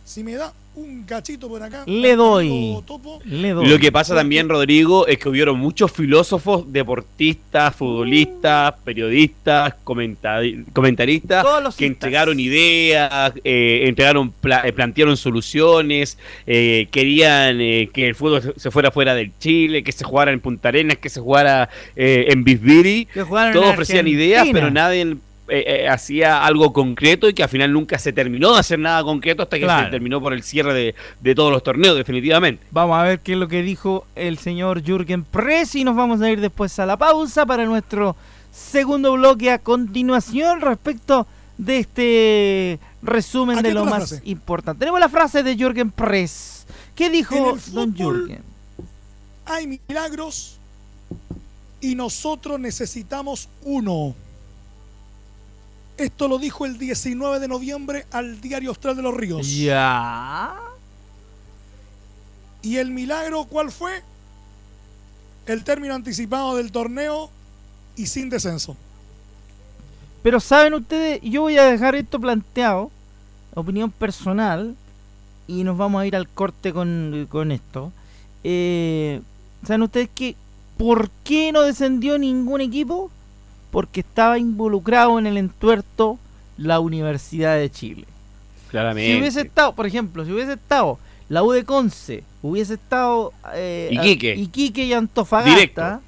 Si 0.05 0.23
me 0.23 0.33
da 0.33 0.51
un 0.75 1.03
cachito 1.03 1.47
por 1.49 1.61
acá, 1.63 1.83
Le 1.85 2.15
doy. 2.15 2.75
Topo, 2.85 3.19
Le 3.25 3.51
doy. 3.51 3.67
Lo 3.67 3.77
que 3.79 3.91
pasa 3.91 4.15
también, 4.15 4.47
Rodrigo, 4.49 5.05
es 5.07 5.17
que 5.19 5.27
hubieron 5.29 5.57
muchos 5.59 5.91
filósofos, 5.91 6.71
deportistas, 6.71 7.75
futbolistas, 7.75 8.73
periodistas, 8.83 9.73
comentadi- 9.85 10.65
comentaristas 10.73 11.43
Todos 11.43 11.63
los 11.63 11.75
que 11.75 11.85
entregaron 11.85 12.39
ideas, 12.39 13.33
eh, 13.43 13.83
entregaron, 13.85 14.31
pla- 14.31 14.61
eh, 14.65 14.73
plantearon 14.73 15.15
soluciones, 15.17 16.17
eh, 16.47 16.87
querían 16.91 17.59
eh, 17.61 17.89
que 17.93 18.07
el 18.07 18.15
fútbol 18.15 18.53
se- 18.57 18.71
fuera 18.71 18.91
fuera 18.91 19.13
del 19.15 19.31
Chile, 19.39 19.83
que 19.83 19.91
se 19.91 20.03
jugara 20.05 20.31
en 20.31 20.39
Punta 20.41 20.69
Arenas, 20.69 20.97
que 20.97 21.09
se 21.09 21.19
jugara 21.21 21.69
eh, 21.95 22.25
en 22.29 22.43
Bisbiri. 22.45 23.07
Todos 23.53 23.65
en 23.67 23.73
ofrecían 23.73 24.07
ideas, 24.07 24.47
pero 24.53 24.71
nadie 24.71 25.15
eh, 25.51 25.83
eh, 25.83 25.87
hacía 25.89 26.45
algo 26.45 26.71
concreto 26.73 27.27
y 27.29 27.33
que 27.33 27.43
al 27.43 27.49
final 27.49 27.73
nunca 27.73 27.99
se 27.99 28.13
terminó 28.13 28.53
de 28.53 28.59
hacer 28.59 28.79
nada 28.79 29.03
concreto 29.03 29.43
hasta 29.43 29.57
que 29.57 29.63
Claro. 29.65 29.85
se 29.85 29.91
terminó 29.91 30.21
por 30.21 30.33
el 30.33 30.43
cierre 30.43 30.73
de, 30.73 30.95
de 31.19 31.35
todos 31.35 31.51
los 31.51 31.61
torneos, 31.61 31.95
definitivamente. 31.97 32.63
Vamos 32.71 32.97
a 32.97 33.03
ver 33.03 33.19
qué 33.19 33.33
es 33.33 33.37
lo 33.37 33.47
que 33.47 33.61
dijo 33.61 34.05
el 34.15 34.37
señor 34.37 34.81
Jürgen 34.83 35.23
Press 35.23 35.75
y 35.75 35.83
nos 35.83 35.95
vamos 35.95 36.21
a 36.21 36.29
ir 36.31 36.39
después 36.39 36.77
a 36.79 36.85
la 36.85 36.95
pausa 36.97 37.45
para 37.45 37.65
nuestro 37.65 38.15
segundo 38.51 39.13
bloque 39.13 39.51
a 39.51 39.59
continuación 39.59 40.61
respecto 40.61 41.27
de 41.57 41.77
este 41.79 42.79
resumen 43.03 43.59
Aquí 43.59 43.67
de 43.67 43.73
lo 43.73 43.85
más 43.85 44.09
frase. 44.09 44.21
importante. 44.25 44.79
Tenemos 44.79 44.99
la 44.99 45.09
frase 45.09 45.43
de 45.43 45.55
Jürgen 45.55 45.91
Press. 45.91 46.65
¿Qué 46.95 47.09
dijo 47.09 47.57
don 47.71 47.93
Jürgen? 47.95 48.41
hay 49.45 49.79
milagros 49.87 50.57
y 51.81 51.95
nosotros 51.95 52.59
necesitamos 52.59 53.49
uno. 53.63 54.15
Esto 56.01 56.27
lo 56.27 56.39
dijo 56.39 56.65
el 56.65 56.79
19 56.79 57.39
de 57.39 57.47
noviembre 57.47 58.07
al 58.11 58.41
diario 58.41 58.69
Austral 58.69 58.95
de 58.95 59.03
los 59.03 59.13
Ríos. 59.13 59.47
Ya. 59.55 60.55
¿Y 62.63 62.77
el 62.77 62.89
milagro 62.89 63.45
cuál 63.45 63.71
fue? 63.71 64.01
El 65.45 65.63
término 65.63 65.93
anticipado 65.93 66.55
del 66.55 66.71
torneo 66.71 67.29
y 67.95 68.07
sin 68.07 68.29
descenso. 68.29 68.75
Pero 70.23 70.39
saben 70.39 70.73
ustedes, 70.73 71.21
yo 71.21 71.41
voy 71.41 71.57
a 71.57 71.65
dejar 71.65 71.93
esto 71.93 72.19
planteado, 72.19 72.89
opinión 73.53 73.91
personal, 73.91 74.75
y 75.47 75.63
nos 75.63 75.77
vamos 75.77 76.01
a 76.01 76.07
ir 76.07 76.15
al 76.15 76.27
corte 76.27 76.73
con, 76.73 77.27
con 77.29 77.51
esto. 77.51 77.91
Eh, 78.43 79.21
¿Saben 79.65 79.83
ustedes 79.83 80.09
que 80.13 80.35
por 80.77 81.11
qué 81.23 81.51
no 81.51 81.61
descendió 81.61 82.17
ningún 82.17 82.61
equipo? 82.61 83.11
Porque 83.71 84.01
estaba 84.01 84.37
involucrado 84.37 85.17
en 85.17 85.25
el 85.27 85.37
entuerto 85.37 86.19
la 86.57 86.79
Universidad 86.79 87.55
de 87.57 87.69
Chile. 87.71 88.05
Claramente. 88.69 89.13
Si 89.13 89.19
hubiese 89.19 89.41
estado, 89.41 89.73
por 89.73 89.85
ejemplo, 89.85 90.23
si 90.25 90.31
hubiese 90.31 90.53
estado 90.53 90.99
la 91.29 91.43
U 91.43 91.51
de 91.51 91.63
Conce, 91.63 92.23
hubiese 92.41 92.75
estado 92.75 93.33
eh, 93.53 93.89
Iquique. 93.91 94.35
Iquique 94.35 94.83
y 94.85 94.93
Antofagasta. 94.93 95.51
Directo. 95.55 96.01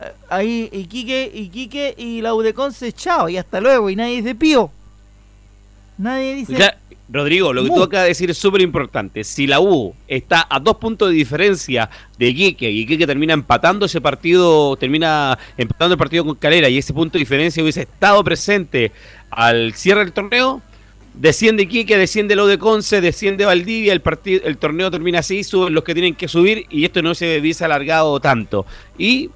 eh, 0.00 0.12
Ahí 0.28 0.68
Iquique, 0.72 1.30
Iquique 1.34 1.94
y 1.98 2.20
la 2.20 2.34
U 2.34 2.42
de 2.42 2.54
Conce, 2.54 2.92
chao, 2.92 3.28
y 3.28 3.36
hasta 3.36 3.60
luego, 3.60 3.90
y 3.90 3.96
nadie 3.96 4.16
dice 4.16 4.34
pío. 4.34 4.70
Nadie 6.00 6.34
dice. 6.34 6.56
Rodrigo, 7.12 7.52
lo 7.52 7.64
que 7.64 7.70
tú 7.70 7.82
acabas 7.82 8.04
de 8.04 8.10
decir 8.10 8.30
es 8.30 8.38
súper 8.38 8.60
importante. 8.62 9.24
Si 9.24 9.46
la 9.46 9.60
U 9.60 9.94
está 10.06 10.46
a 10.48 10.60
dos 10.60 10.76
puntos 10.76 11.08
de 11.10 11.14
diferencia 11.14 11.90
de 12.16 12.28
Iquique 12.28 12.70
y 12.70 12.82
Iquique 12.82 13.06
termina 13.06 13.34
empatando 13.34 13.86
ese 13.86 14.00
partido, 14.00 14.76
termina 14.76 15.36
empatando 15.56 15.94
el 15.94 15.98
partido 15.98 16.24
con 16.24 16.36
Calera 16.36 16.68
y 16.68 16.78
ese 16.78 16.94
punto 16.94 17.14
de 17.14 17.18
diferencia 17.18 17.62
hubiese 17.62 17.82
estado 17.82 18.22
presente 18.22 18.92
al 19.28 19.74
cierre 19.74 20.04
del 20.04 20.12
torneo, 20.12 20.62
desciende 21.12 21.64
Iquique, 21.64 21.98
desciende 21.98 22.36
lo 22.36 22.46
de 22.46 22.58
Conce, 22.58 23.00
desciende 23.00 23.44
Valdivia, 23.44 23.92
el, 23.92 24.02
partido, 24.02 24.42
el 24.44 24.56
torneo 24.56 24.88
termina 24.90 25.18
así, 25.18 25.42
suben 25.42 25.74
los 25.74 25.82
que 25.82 25.94
tienen 25.94 26.14
que 26.14 26.28
subir 26.28 26.64
y 26.70 26.84
esto 26.84 27.02
no 27.02 27.14
se 27.16 27.40
hubiese 27.40 27.64
alargado 27.64 28.20
tanto. 28.20 28.64
Y 28.96 29.30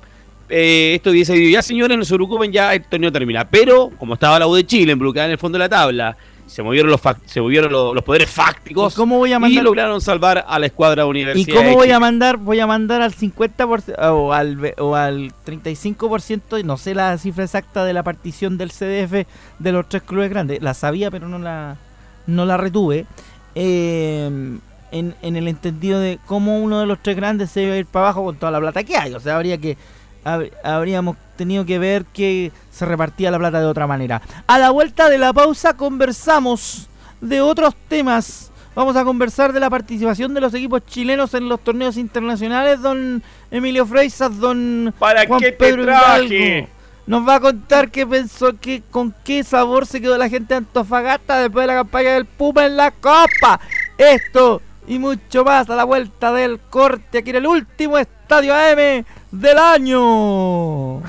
eh, 0.49 0.93
esto 0.95 1.11
hubiese 1.11 1.33
dicho, 1.33 1.51
ya 1.51 1.61
señores, 1.61 1.99
no 1.99 2.05
se 2.05 2.15
preocupen, 2.15 2.53
ya 2.53 2.73
el 2.73 2.85
torneo 2.85 3.11
termina. 3.11 3.51
Pero, 3.51 3.91
como 3.99 4.15
estaba 4.15 4.39
la 4.39 4.47
U 4.47 4.55
de 4.55 4.65
Chile 4.65 4.93
involucrada 4.93 5.27
en 5.27 5.33
el 5.33 5.39
fondo 5.39 5.59
de 5.59 5.65
la 5.65 5.69
tabla, 5.69 6.17
se 6.47 6.63
movieron 6.63 6.91
los, 6.91 7.03
fac- 7.03 7.21
se 7.27 7.41
movieron 7.41 7.73
los, 7.73 7.95
los 7.95 8.05
poderes 8.05 8.31
fácticos 8.31 8.93
¿Y 8.93 8.97
cómo 8.97 9.19
voy 9.19 9.33
a 9.33 9.37
y 9.37 9.41
mandar? 9.41 9.65
lograron 9.65 10.01
salvar 10.01 10.45
a 10.47 10.59
la 10.59 10.67
escuadra 10.67 11.05
¿Y 11.05 11.07
universidad. 11.09 11.57
cómo 11.57 11.75
voy 11.75 11.91
a 11.91 11.99
mandar? 11.99 12.37
Voy 12.37 12.61
a 12.61 12.67
mandar 12.67 13.03
al 13.03 13.13
50% 13.15 13.95
o 14.13 14.33
al, 14.33 14.75
o 14.79 14.95
al 14.95 15.33
35%, 15.47 16.61
y 16.61 16.65
no 16.65 16.77
sé 16.77 16.95
la 16.95 17.17
cifra 17.19 17.45
exacta 17.45 17.85
de 17.85 17.93
la 17.93 18.03
partición 18.03 18.59
del 18.59 18.71
CDF 18.71 19.27
de 19.59 19.73
los 19.73 19.89
tres 19.89 20.03
clubes 20.03 20.31
grandes. 20.31 20.63
La 20.63 20.75
sabía, 20.75 21.11
pero 21.11 21.29
no 21.29 21.39
la, 21.39 21.77
no 22.27 22.45
la 22.45 22.57
retuve. 22.57 23.07
Eh, 23.55 24.31
en, 24.93 25.15
en 25.23 25.37
el 25.37 25.49
entendido 25.49 25.99
de 25.99 26.19
cómo 26.27 26.59
uno 26.61 26.79
de 26.81 26.87
los 26.87 27.03
tres 27.03 27.17
grandes 27.17 27.51
se 27.51 27.63
iba 27.65 27.75
a 27.75 27.79
ir 27.79 27.87
para 27.87 28.07
abajo 28.07 28.25
con 28.25 28.37
toda 28.37 28.53
la 28.53 28.61
plata 28.61 28.85
que 28.85 28.97
hay. 28.97 29.13
O 29.15 29.21
sea, 29.21 29.37
habría 29.37 29.59
que 29.59 29.77
habríamos 30.63 31.17
tenido 31.37 31.65
que 31.65 31.79
ver 31.79 32.05
que 32.07 32.53
se 32.71 32.85
repartía 32.87 33.31
la 33.31 33.39
plata 33.39 33.61
de 33.61 33.67
otra 33.67 33.87
manera. 33.87 34.23
A 34.47 34.59
la 34.59 34.71
vuelta 34.71 35.09
de 35.09 35.19
la 35.19 35.33
pausa 35.33 35.77
conversamos 35.77 36.89
de 37.21 37.41
otros 37.41 37.75
temas. 37.89 38.51
Vamos 38.75 38.97
a 38.97 39.05
conversar 39.05 39.53
de 39.53 39.61
la 39.61 39.71
participación 39.71 40.35
de 40.35 40.41
los 40.41 40.53
equipos 40.55 40.85
chilenos 40.87 41.33
en 41.35 41.49
los 41.49 41.61
torneos 41.61 41.97
internacionales, 41.97 42.81
don 42.81 43.23
Emilio 43.51 43.87
Freisas, 43.87 44.39
don 44.39 44.93
¿Para 44.99 45.27
Juan 45.27 45.41
Pedro 45.59 45.85
Hidalgo. 45.85 46.69
Nos 47.07 47.29
va 47.29 47.35
a 47.37 47.41
contar 47.41 47.91
qué 47.91 48.07
pensó, 48.07 48.59
que, 48.59 48.83
con 48.91 49.15
qué 49.25 49.45
sabor 49.45 49.87
se 49.87 50.01
quedó 50.01 50.17
la 50.17 50.29
gente 50.29 50.55
de 50.55 50.59
Antofagasta 50.59 51.39
después 51.39 51.65
de 51.65 51.67
la 51.69 51.81
campaña 51.81 52.15
del 52.15 52.25
Puma 52.25 52.65
en 52.65 52.79
la 52.79 52.91
Copa. 52.91 53.61
Esto 53.99 54.63
y 54.87 54.99
mucho 54.99 55.45
más 55.45 55.69
a 55.71 55.77
la 55.77 55.85
vuelta 55.85 56.33
del 56.33 56.59
corte 56.59 57.19
aquí 57.19 57.31
en 57.31 57.37
el 57.37 57.47
último 57.47 57.99
estadio 57.99 58.55
AM 58.55 59.05
del 59.41 59.59
año. 59.59 61.03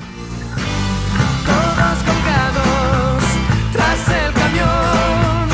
Todos 1.45 1.97
colgados 2.05 3.23
tras 3.71 4.09
el 4.09 4.33
camión, 4.33 5.49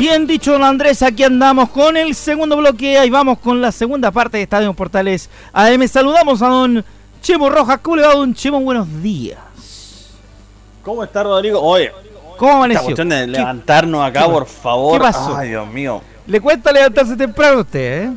Bien 0.00 0.26
dicho, 0.26 0.52
don 0.52 0.64
Andrés, 0.64 1.02
aquí 1.02 1.24
andamos 1.24 1.68
con 1.68 1.94
el 1.94 2.14
segundo 2.14 2.56
bloque. 2.56 2.96
Ahí 2.96 3.10
vamos 3.10 3.38
con 3.38 3.60
la 3.60 3.70
segunda 3.70 4.10
parte 4.10 4.38
de 4.38 4.44
Estadio 4.44 4.72
Portales 4.72 5.28
AM. 5.52 5.86
Saludamos 5.86 6.40
a 6.40 6.48
don 6.48 6.82
Chemo 7.20 7.50
Rojas. 7.50 7.80
¿Cómo 7.82 7.96
le 7.96 8.06
va, 8.06 8.14
don 8.14 8.32
Chemo? 8.32 8.60
Buenos 8.60 8.88
días. 9.02 9.38
¿Cómo 10.82 11.04
está, 11.04 11.22
Rodrigo? 11.22 11.60
Oye, 11.60 11.92
¿cómo 12.38 12.50
amaneció? 12.50 12.78
Esta 12.80 12.86
cuestión 12.86 13.08
de 13.10 13.26
levantarnos 13.26 14.02
acá, 14.02 14.24
por 14.24 14.46
favor. 14.46 14.94
¿Qué 14.94 15.00
pasó? 15.00 15.36
Ay, 15.36 15.50
Dios 15.50 15.68
mío. 15.68 16.00
Le 16.26 16.40
cuesta 16.40 16.72
levantarse 16.72 17.14
temprano 17.14 17.58
a 17.58 17.60
usted, 17.60 18.04
¿eh? 18.04 18.12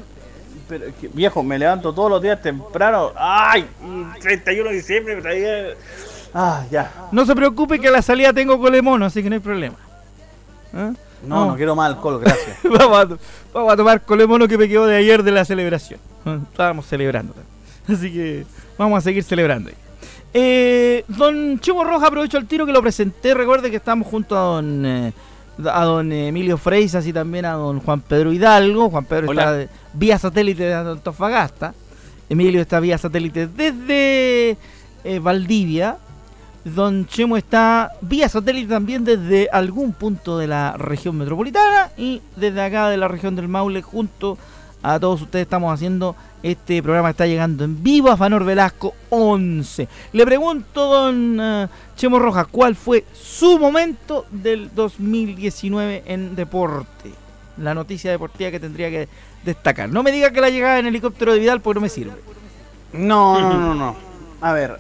Pero, 0.70 0.86
viejo, 1.12 1.44
me 1.44 1.60
levanto 1.60 1.94
todos 1.94 2.10
los 2.10 2.22
días 2.22 2.42
temprano. 2.42 3.12
¡Ay! 3.14 3.68
31 4.22 4.70
de 4.70 4.76
diciembre, 4.78 5.18
me 5.18 5.76
Ah, 6.34 6.64
ya. 6.72 7.10
No 7.12 7.26
se 7.26 7.36
preocupe 7.36 7.78
que 7.78 7.90
a 7.90 7.92
la 7.92 8.02
salida 8.02 8.32
tengo 8.32 8.58
colemono, 8.58 9.06
así 9.06 9.22
que 9.22 9.30
no 9.30 9.36
hay 9.36 9.42
problema. 9.42 9.76
¿Eh? 10.74 10.94
No, 11.26 11.48
no, 11.48 11.56
quiero 11.56 11.76
más 11.76 11.94
alcohol, 11.94 12.20
gracias. 12.20 12.58
vamos, 12.64 13.20
a, 13.72 13.78
tomar 13.78 14.02
colemono 14.02 14.48
que 14.48 14.58
me 14.58 14.68
quedó 14.68 14.86
de 14.86 14.98
ayer 14.98 15.24
de 15.24 15.32
la 15.32 15.46
celebración. 15.46 16.00
Estábamos 16.52 16.86
celebrando. 16.86 17.34
Así 17.88 18.12
que 18.12 18.46
vamos 18.78 18.98
a 18.98 19.02
seguir 19.02 19.24
celebrando. 19.24 19.72
Eh, 20.34 21.06
don 21.08 21.60
Chivo 21.60 21.84
Roja, 21.84 22.08
aprovecho 22.08 22.38
el 22.38 22.48
tiro 22.48 22.66
que 22.66 22.72
lo 22.72 22.82
presenté. 22.82 23.34
Recuerde 23.34 23.70
que 23.70 23.78
estamos 23.78 24.08
junto 24.08 24.38
a 24.38 24.42
don, 24.42 24.86
eh, 24.86 25.14
a 25.72 25.84
don 25.84 26.12
Emilio 26.12 26.58
Freisas 26.58 27.06
y 27.06 27.14
también 27.14 27.46
a 27.46 27.54
don 27.54 27.80
Juan 27.80 28.02
Pedro 28.02 28.34
Hidalgo. 28.34 28.90
Juan 28.90 29.06
Pedro 29.06 29.32
está 29.32 29.68
vía 29.94 30.18
satélite 30.18 30.64
de 30.64 30.74
Antofagasta. 30.74 31.74
Emilio 32.30 32.62
está 32.62 32.80
vía 32.80 32.98
satélite 32.98 33.48
desde 33.48 34.58
eh, 35.04 35.20
Valdivia. 35.20 35.98
Don 36.66 37.06
Chemo 37.08 37.36
está 37.36 37.92
vía 38.02 38.30
satélite 38.30 38.70
también 38.70 39.04
desde 39.04 39.50
algún 39.52 39.92
punto 39.92 40.38
de 40.38 40.48
la 40.48 40.74
región 40.78 41.18
metropolitana 41.18 41.92
y 41.98 42.22
desde 42.38 42.62
acá 42.62 42.90
de 42.90 42.98
la 42.98 43.10
región 43.10 43.36
del 43.36 43.50
Maule 43.50 43.82
junto 43.82 44.38
a 44.82 45.00
todos 45.00 45.22
ustedes 45.22 45.44
estamos 45.44 45.74
haciendo 45.74 46.16
este 46.42 46.84
programa 46.84 47.10
está 47.10 47.26
llegando 47.26 47.64
en 47.64 47.82
vivo 47.82 48.10
a 48.12 48.18
Fanor 48.18 48.44
Velasco 48.44 48.94
11. 49.10 49.88
Le 50.12 50.26
pregunto, 50.26 50.88
don 50.88 51.40
eh, 51.40 51.68
Chemo 51.96 52.20
Rojas, 52.20 52.48
¿cuál 52.52 52.76
fue 52.76 53.06
su 53.14 53.58
momento 53.58 54.26
del 54.30 54.70
2019 54.76 56.04
en 56.06 56.36
deporte? 56.36 57.12
La 57.58 57.74
noticia 57.74 58.12
deportiva 58.12 58.52
que 58.52 58.60
tendría 58.60 58.90
que 58.90 59.08
destacar. 59.46 59.90
No 59.90 60.04
me 60.04 60.12
diga 60.12 60.32
que 60.32 60.42
la 60.42 60.50
llegada 60.50 60.80
en 60.80 60.88
helicóptero 60.88 61.32
de 61.32 61.40
Vidal 61.40 61.62
porque 61.62 61.76
no 61.76 61.82
me 61.82 61.90
sirve. 61.90 62.14
No, 62.92 63.40
no, 63.40 63.54
no, 63.58 63.74
no. 63.74 63.96
A 64.42 64.52
ver, 64.52 64.80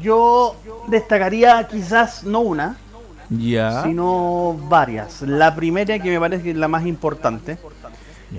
yo 0.00 0.56
destacaría 0.88 1.66
quizás 1.68 2.24
no 2.24 2.40
una, 2.40 2.76
sino 3.28 4.58
varias. 4.68 5.22
La 5.22 5.54
primera, 5.54 5.98
que 5.98 6.10
me 6.10 6.20
parece 6.20 6.42
que 6.42 6.50
es 6.50 6.56
la 6.56 6.68
más 6.68 6.86
importante, 6.86 7.58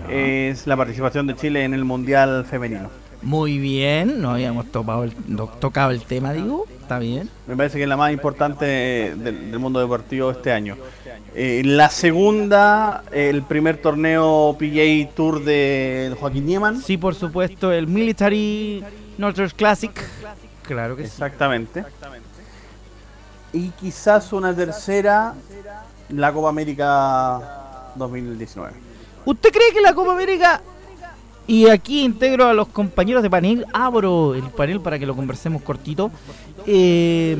es 0.09 0.67
la 0.67 0.77
participación 0.77 1.27
de 1.27 1.35
Chile 1.35 1.63
en 1.63 1.73
el 1.73 1.83
Mundial 1.83 2.45
Femenino. 2.45 2.89
Muy 3.21 3.59
bien, 3.59 4.19
no 4.19 4.31
habíamos 4.31 4.71
tocado 4.71 5.03
el, 5.03 5.13
tocado 5.59 5.91
el 5.91 6.01
tema, 6.01 6.33
digo, 6.33 6.65
está 6.81 6.97
bien. 6.97 7.29
Me 7.45 7.55
parece 7.55 7.77
que 7.77 7.83
es 7.83 7.89
la 7.89 7.97
más 7.97 8.11
importante 8.11 8.65
del, 8.65 9.59
mundo 9.59 9.79
deportivo 9.79 10.31
este 10.31 10.51
año. 10.51 10.75
Eh, 11.35 11.61
la 11.63 11.89
segunda, 11.89 13.03
el 13.11 13.43
primer 13.43 13.77
torneo 13.77 14.57
PGA 14.57 15.07
Tour 15.13 15.43
de 15.43 16.15
Joaquín 16.19 16.47
Nieman. 16.47 16.81
Sí, 16.81 16.97
por 16.97 17.13
supuesto, 17.13 17.71
el 17.71 17.87
Military 17.87 18.83
Northern 19.19 19.51
Classic 19.55 19.91
Claro 20.71 20.95
que 20.95 21.03
Exactamente. 21.03 21.83
Y 23.51 23.71
quizás 23.71 24.31
una 24.31 24.55
tercera, 24.55 25.33
la 26.07 26.31
Copa 26.31 26.47
América 26.47 27.91
2019. 27.95 28.71
¿Usted 29.25 29.49
cree 29.51 29.73
que 29.73 29.81
la 29.81 29.93
Copa 29.93 30.13
América, 30.13 30.61
y 31.45 31.67
aquí 31.67 32.05
integro 32.05 32.45
a 32.45 32.53
los 32.53 32.69
compañeros 32.69 33.21
de 33.21 33.29
panel, 33.29 33.65
abro 33.73 34.33
el 34.33 34.43
panel 34.43 34.79
para 34.79 34.97
que 34.97 35.05
lo 35.05 35.13
conversemos 35.13 35.61
cortito, 35.61 36.09
eh, 36.65 37.35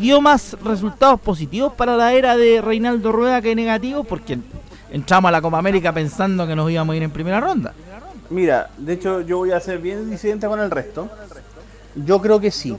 dio 0.00 0.20
más 0.20 0.56
resultados 0.62 1.18
positivos 1.18 1.72
para 1.72 1.96
la 1.96 2.12
era 2.12 2.36
de 2.36 2.60
Reinaldo 2.60 3.10
Rueda 3.10 3.42
que 3.42 3.56
negativos? 3.56 4.06
Porque 4.06 4.38
entramos 4.92 5.28
a 5.30 5.32
la 5.32 5.42
Copa 5.42 5.58
América 5.58 5.92
pensando 5.92 6.46
que 6.46 6.54
nos 6.54 6.70
íbamos 6.70 6.94
a 6.94 6.96
ir 6.96 7.02
en 7.02 7.10
primera 7.10 7.40
ronda. 7.40 7.74
Mira, 8.30 8.70
de 8.76 8.92
hecho 8.92 9.22
yo 9.22 9.38
voy 9.38 9.50
a 9.50 9.58
ser 9.58 9.78
bien 9.78 10.08
disidente 10.08 10.46
con 10.46 10.60
el 10.60 10.70
resto. 10.70 11.08
Yo 11.94 12.20
creo 12.20 12.40
que 12.40 12.50
sí. 12.50 12.76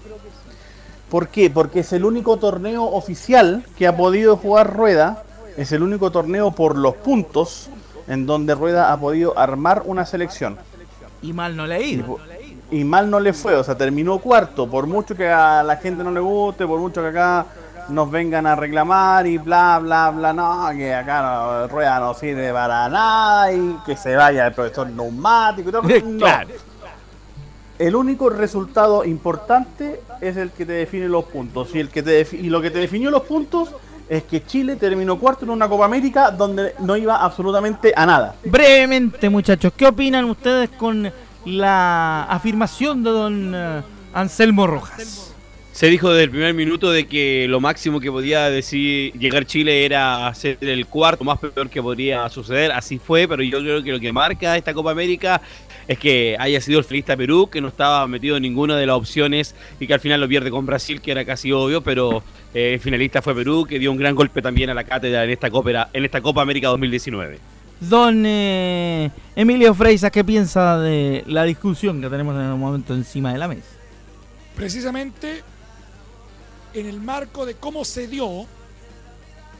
¿Por 1.09 1.29
qué? 1.29 1.49
Porque 1.49 1.79
es 1.79 1.91
el 1.93 2.05
único 2.05 2.37
torneo 2.37 2.83
oficial 2.83 3.65
que 3.77 3.87
ha 3.87 3.97
podido 3.97 4.37
jugar 4.37 4.75
Rueda, 4.75 5.23
es 5.57 5.71
el 5.71 5.81
único 5.81 6.11
torneo 6.11 6.51
por 6.51 6.77
los 6.77 6.95
puntos 6.95 7.69
en 8.07 8.25
donde 8.25 8.53
Rueda 8.53 8.93
ha 8.93 8.99
podido 8.99 9.37
armar 9.37 9.83
una 9.85 10.05
selección. 10.05 10.57
Y 11.21 11.33
mal 11.33 11.55
no 11.55 11.65
le 11.65 11.75
ha 11.75 11.81
ido. 11.81 12.17
Y, 12.71 12.83
mal 12.83 13.09
no 13.09 13.19
le 13.19 13.33
fue, 13.33 13.55
o 13.55 13.63
sea, 13.63 13.75
terminó 13.75 14.19
cuarto, 14.19 14.69
por 14.69 14.85
mucho 14.85 15.15
que 15.15 15.27
a 15.27 15.63
la 15.63 15.77
gente 15.77 16.03
no 16.03 16.11
le 16.11 16.19
guste, 16.19 16.67
por 16.67 16.79
mucho 16.79 17.01
que 17.01 17.07
acá 17.07 17.45
nos 17.89 18.11
vengan 18.11 18.45
a 18.45 18.55
reclamar 18.55 19.25
y 19.25 19.39
bla, 19.39 19.79
bla, 19.79 20.11
bla, 20.11 20.31
no, 20.31 20.69
que 20.75 20.93
acá 20.93 21.67
Rueda 21.67 21.99
no 21.99 22.13
sirve 22.13 22.53
para 22.53 22.87
nada 22.87 23.51
y 23.51 23.79
que 23.83 23.97
se 23.97 24.15
vaya 24.15 24.45
el 24.45 24.53
profesor 24.53 24.87
neumático 24.87 25.69
y 25.69 25.71
todo. 25.71 25.81
claro 26.19 26.68
el 27.79 27.95
único 27.95 28.29
resultado 28.29 29.05
importante 29.05 30.01
es 30.19 30.35
el 30.37 30.51
que 30.51 30.65
te 30.65 30.73
define 30.73 31.07
los 31.07 31.25
puntos. 31.25 31.73
Y, 31.73 31.79
el 31.79 31.89
que 31.89 32.03
te 32.03 32.27
y 32.33 32.49
lo 32.49 32.61
que 32.61 32.69
te 32.69 32.79
definió 32.79 33.09
los 33.09 33.23
puntos 33.23 33.69
es 34.09 34.23
que 34.23 34.45
Chile 34.45 34.75
terminó 34.75 35.17
cuarto 35.17 35.45
en 35.45 35.51
una 35.51 35.69
Copa 35.69 35.85
América 35.85 36.29
donde 36.29 36.73
no 36.79 36.97
iba 36.97 37.15
absolutamente 37.23 37.93
a 37.95 38.05
nada. 38.05 38.35
Brevemente, 38.43 39.29
muchachos, 39.29 39.71
¿qué 39.77 39.87
opinan 39.87 40.25
ustedes 40.25 40.69
con 40.71 41.11
la 41.45 42.23
afirmación 42.23 43.03
de 43.03 43.09
don 43.11 43.53
eh, 43.55 43.81
Anselmo 44.13 44.67
Rojas? 44.67 45.33
Se 45.71 45.87
dijo 45.87 46.09
desde 46.09 46.23
el 46.23 46.29
primer 46.31 46.53
minuto 46.53 46.91
de 46.91 47.07
que 47.07 47.45
lo 47.47 47.61
máximo 47.61 48.01
que 48.01 48.11
podía 48.11 48.49
decir 48.49 49.13
llegar 49.13 49.45
Chile 49.45 49.85
era 49.85 50.27
hacer 50.27 50.57
el 50.59 50.87
cuarto 50.87 51.23
más 51.23 51.39
peor 51.39 51.69
que 51.69 51.81
podría 51.81 52.27
suceder. 52.27 52.73
Así 52.73 52.99
fue, 52.99 53.29
pero 53.29 53.41
yo 53.43 53.59
creo 53.59 53.81
que 53.81 53.91
lo 53.93 53.99
que 54.01 54.11
marca 54.11 54.57
esta 54.57 54.73
Copa 54.73 54.91
América 54.91 55.41
es 55.89 55.99
que 55.99 56.37
haya 56.39 56.61
sido 56.61 56.79
el 56.79 56.85
finalista 56.85 57.17
Perú, 57.17 57.49
que 57.51 57.59
no 57.59 57.67
estaba 57.67 58.07
metido 58.07 58.37
en 58.37 58.43
ninguna 58.43 58.77
de 58.77 58.85
las 58.85 58.95
opciones 58.95 59.55
y 59.79 59.87
que 59.87 59.93
al 59.95 59.99
final 59.99 60.21
lo 60.21 60.27
pierde 60.27 60.51
con 60.51 60.65
Brasil, 60.65 61.01
que 61.01 61.11
era 61.11 61.25
casi 61.25 61.51
obvio, 61.51 61.81
pero 61.81 62.23
eh, 62.53 62.75
el 62.75 62.79
finalista 62.79 63.21
fue 63.21 63.33
Perú, 63.33 63.65
que 63.67 63.79
dio 63.79 63.91
un 63.91 63.97
gran 63.97 64.13
golpe 64.13 64.41
también 64.41 64.69
a 64.69 64.75
la 64.75 64.83
cátedra 64.83 65.23
en 65.23 65.31
esta 65.31 65.49
Copa, 65.49 65.89
en 65.91 66.05
esta 66.05 66.21
Copa 66.21 66.43
América 66.43 66.67
2019. 66.67 67.39
Don 67.81 68.23
eh, 68.23 69.09
Emilio 69.35 69.73
Freisa, 69.73 70.11
¿qué 70.11 70.23
piensa 70.23 70.79
de 70.79 71.23
la 71.25 71.43
discusión 71.43 71.99
que 71.99 72.09
tenemos 72.09 72.35
en 72.35 72.41
el 72.41 72.55
momento 72.55 72.93
encima 72.93 73.33
de 73.33 73.39
la 73.39 73.47
mesa? 73.47 73.79
precisamente 74.59 75.41
en 76.73 76.85
el 76.85 76.99
marco 76.99 77.45
de 77.45 77.55
cómo 77.55 77.85
se 77.85 78.07
dio, 78.07 78.45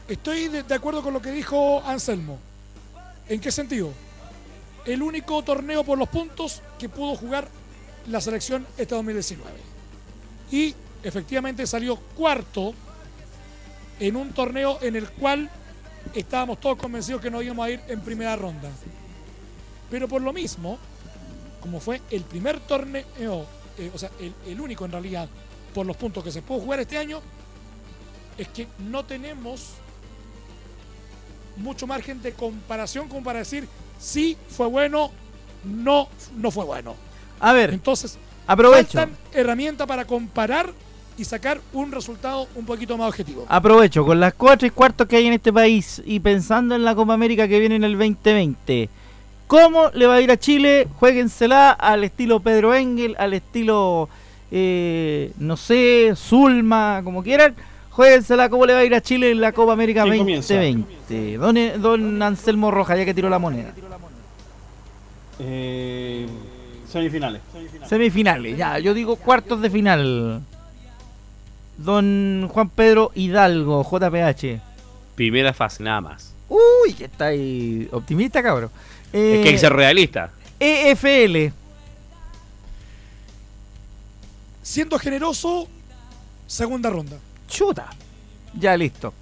estoy 0.06 0.48
de, 0.48 0.62
de 0.62 0.74
acuerdo 0.74 1.02
con 1.02 1.14
lo 1.14 1.22
que 1.22 1.32
dijo 1.32 1.82
Anselmo. 1.86 2.38
¿En 3.26 3.40
qué 3.40 3.50
sentido? 3.50 3.94
El 4.84 5.02
único 5.02 5.42
torneo 5.42 5.84
por 5.84 5.98
los 5.98 6.08
puntos 6.08 6.62
que 6.78 6.88
pudo 6.88 7.14
jugar 7.16 7.48
la 8.08 8.20
selección 8.20 8.66
este 8.76 8.94
2019. 8.94 9.50
Y 10.50 10.74
efectivamente 11.02 11.66
salió 11.66 11.96
cuarto 11.96 12.74
en 13.98 14.16
un 14.16 14.32
torneo 14.32 14.78
en 14.80 14.96
el 14.96 15.10
cual 15.10 15.50
estábamos 16.14 16.60
todos 16.60 16.78
convencidos 16.78 17.20
que 17.20 17.30
no 17.30 17.42
íbamos 17.42 17.66
a 17.66 17.70
ir 17.70 17.80
en 17.88 18.00
primera 18.00 18.34
ronda. 18.36 18.70
Pero 19.90 20.08
por 20.08 20.22
lo 20.22 20.32
mismo, 20.32 20.78
como 21.60 21.80
fue 21.80 22.00
el 22.10 22.22
primer 22.22 22.60
torneo, 22.60 23.04
eh, 23.78 23.90
o 23.94 23.98
sea, 23.98 24.10
el, 24.18 24.34
el 24.46 24.60
único 24.60 24.84
en 24.84 24.92
realidad 24.92 25.28
por 25.74 25.86
los 25.86 25.96
puntos 25.96 26.24
que 26.24 26.32
se 26.32 26.42
pudo 26.42 26.60
jugar 26.60 26.80
este 26.80 26.98
año, 26.98 27.20
es 28.38 28.48
que 28.48 28.66
no 28.78 29.04
tenemos 29.04 29.72
mucho 31.56 31.86
margen 31.86 32.22
de 32.22 32.32
comparación 32.32 33.08
como 33.08 33.22
para 33.22 33.40
decir 33.40 33.68
si 34.00 34.36
fue 34.48 34.66
bueno, 34.66 35.10
no, 35.64 36.08
no 36.36 36.50
fue 36.50 36.64
bueno. 36.64 36.96
A 37.38 37.52
ver, 37.52 37.70
Entonces, 37.70 38.18
aprovecho. 38.46 38.98
faltan 38.98 39.16
herramientas 39.32 39.86
para 39.86 40.04
comparar 40.04 40.72
y 41.16 41.24
sacar 41.24 41.60
un 41.74 41.92
resultado 41.92 42.48
un 42.54 42.64
poquito 42.64 42.96
más 42.96 43.08
objetivo. 43.08 43.44
Aprovecho, 43.48 44.04
con 44.06 44.18
las 44.18 44.32
cuatro 44.34 44.66
y 44.66 44.70
cuartos 44.70 45.06
que 45.06 45.16
hay 45.16 45.26
en 45.26 45.34
este 45.34 45.52
país 45.52 46.02
y 46.04 46.18
pensando 46.20 46.74
en 46.74 46.82
la 46.84 46.94
Copa 46.94 47.12
América 47.12 47.46
que 47.46 47.58
viene 47.60 47.76
en 47.76 47.84
el 47.84 47.92
2020, 47.98 48.88
¿cómo 49.46 49.90
le 49.92 50.06
va 50.06 50.14
a 50.14 50.20
ir 50.22 50.30
a 50.30 50.38
Chile? 50.38 50.88
Jueguensela 50.98 51.72
al 51.72 52.04
estilo 52.04 52.40
Pedro 52.40 52.74
Engel, 52.74 53.16
al 53.18 53.34
estilo, 53.34 54.08
eh, 54.50 55.32
no 55.38 55.56
sé, 55.58 56.14
Zulma, 56.16 57.02
como 57.04 57.22
quieran. 57.22 57.54
Jueguensela, 57.90 58.48
¿cómo 58.48 58.64
le 58.64 58.72
va 58.72 58.78
a 58.78 58.84
ir 58.84 58.94
a 58.94 59.02
Chile 59.02 59.32
en 59.32 59.40
la 59.42 59.52
Copa 59.52 59.72
América 59.74 60.04
¿Quién 60.04 60.18
comienza? 60.18 60.54
2020? 60.54 61.36
Don, 61.36 61.82
don 61.82 62.22
Anselmo 62.22 62.70
Roja, 62.70 62.96
ya 62.96 63.04
que 63.04 63.12
tiró 63.12 63.28
la 63.28 63.38
moneda. 63.38 63.74
Eh, 65.42 66.26
semifinales. 66.88 67.40
Semifinales, 67.88 68.56
ya, 68.56 68.78
yo 68.78 68.94
digo 68.94 69.16
cuartos 69.16 69.60
de 69.62 69.70
final. 69.70 70.40
Don 71.78 72.46
Juan 72.48 72.68
Pedro 72.68 73.10
Hidalgo, 73.14 73.82
JPH. 73.82 74.60
Primera 75.14 75.52
fase, 75.54 75.82
nada 75.82 76.00
más. 76.02 76.34
Uy, 76.48 76.92
que 76.92 77.04
está 77.06 77.26
ahí 77.26 77.88
optimista, 77.92 78.42
cabrón. 78.42 78.70
Eh, 79.12 79.36
Es 79.36 79.42
que 79.42 79.48
hay 79.48 79.54
que 79.54 79.58
ser 79.58 79.72
realista. 79.72 80.30
EFL. 80.58 81.52
Siendo 84.62 84.98
generoso, 84.98 85.68
segunda 86.46 86.90
ronda. 86.90 87.16
Chuta. 87.48 87.88
Ya 88.58 88.76
listo. 88.76 89.14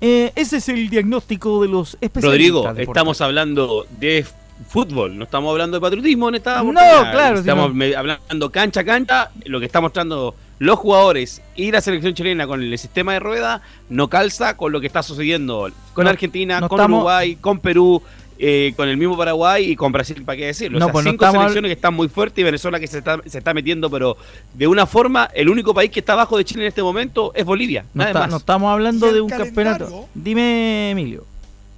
Eh, 0.00 0.32
ese 0.36 0.58
es 0.58 0.68
el 0.68 0.88
diagnóstico 0.88 1.62
de 1.62 1.68
los 1.68 1.98
especialistas. 2.00 2.64
Rodrigo, 2.64 2.70
estamos 2.90 3.20
hablando 3.20 3.86
de 3.98 4.24
fútbol, 4.68 5.16
no 5.18 5.24
estamos 5.24 5.50
hablando 5.50 5.76
de 5.76 5.80
patriotismo 5.80 6.28
en 6.28 6.36
esta 6.36 6.62
No, 6.62 6.72
claro, 6.72 7.38
Estamos 7.38 7.72
sino- 7.72 7.98
hablando 7.98 8.50
cancha 8.50 8.80
a 8.80 8.84
cancha, 8.84 9.30
lo 9.44 9.58
que 9.60 9.66
está 9.66 9.80
mostrando 9.80 10.34
los 10.58 10.78
jugadores 10.78 11.42
y 11.54 11.70
la 11.70 11.80
selección 11.82 12.14
chilena 12.14 12.46
con 12.46 12.62
el 12.62 12.78
sistema 12.78 13.12
de 13.12 13.20
rueda 13.20 13.60
no 13.90 14.08
calza 14.08 14.56
con 14.56 14.72
lo 14.72 14.80
que 14.80 14.86
está 14.86 15.02
sucediendo 15.02 15.70
con 15.92 16.04
No, 16.04 16.10
Argentina, 16.10 16.60
no 16.60 16.68
con 16.68 16.78
estamos- 16.80 16.98
Uruguay, 16.98 17.36
con 17.36 17.58
Perú, 17.60 18.02
eh, 18.38 18.72
con 18.76 18.88
el 18.88 18.96
mismo 18.96 19.16
Paraguay 19.16 19.70
y 19.70 19.76
con 19.76 19.92
Brasil, 19.92 20.22
¿para 20.24 20.36
qué 20.36 20.46
decirlo? 20.46 20.78
No, 20.78 20.86
o 20.86 20.88
sea, 20.88 20.92
pues 20.94 21.04
no 21.04 21.10
cinco 21.12 21.30
selecciones 21.30 21.68
que 21.68 21.72
están 21.74 21.94
muy 21.94 22.08
fuertes 22.08 22.38
y 22.38 22.42
Venezuela 22.44 22.80
que 22.80 22.86
se 22.86 22.98
está, 22.98 23.20
se 23.26 23.38
está 23.38 23.52
metiendo, 23.54 23.90
pero 23.90 24.16
de 24.54 24.66
una 24.66 24.86
forma, 24.86 25.28
el 25.34 25.48
único 25.50 25.72
país 25.74 25.90
que 25.90 26.00
está 26.00 26.14
abajo 26.14 26.36
de 26.38 26.44
Chile 26.44 26.62
en 26.62 26.68
este 26.68 26.82
momento 26.82 27.32
es 27.34 27.44
Bolivia. 27.44 27.82
No, 27.94 27.98
nada 28.00 28.10
está- 28.10 28.20
más. 28.20 28.30
no 28.30 28.36
estamos 28.38 28.72
hablando 28.72 29.12
de 29.12 29.20
un 29.20 29.28
campeonato. 29.30 30.08
Dime, 30.14 30.90
Emilio. 30.90 31.24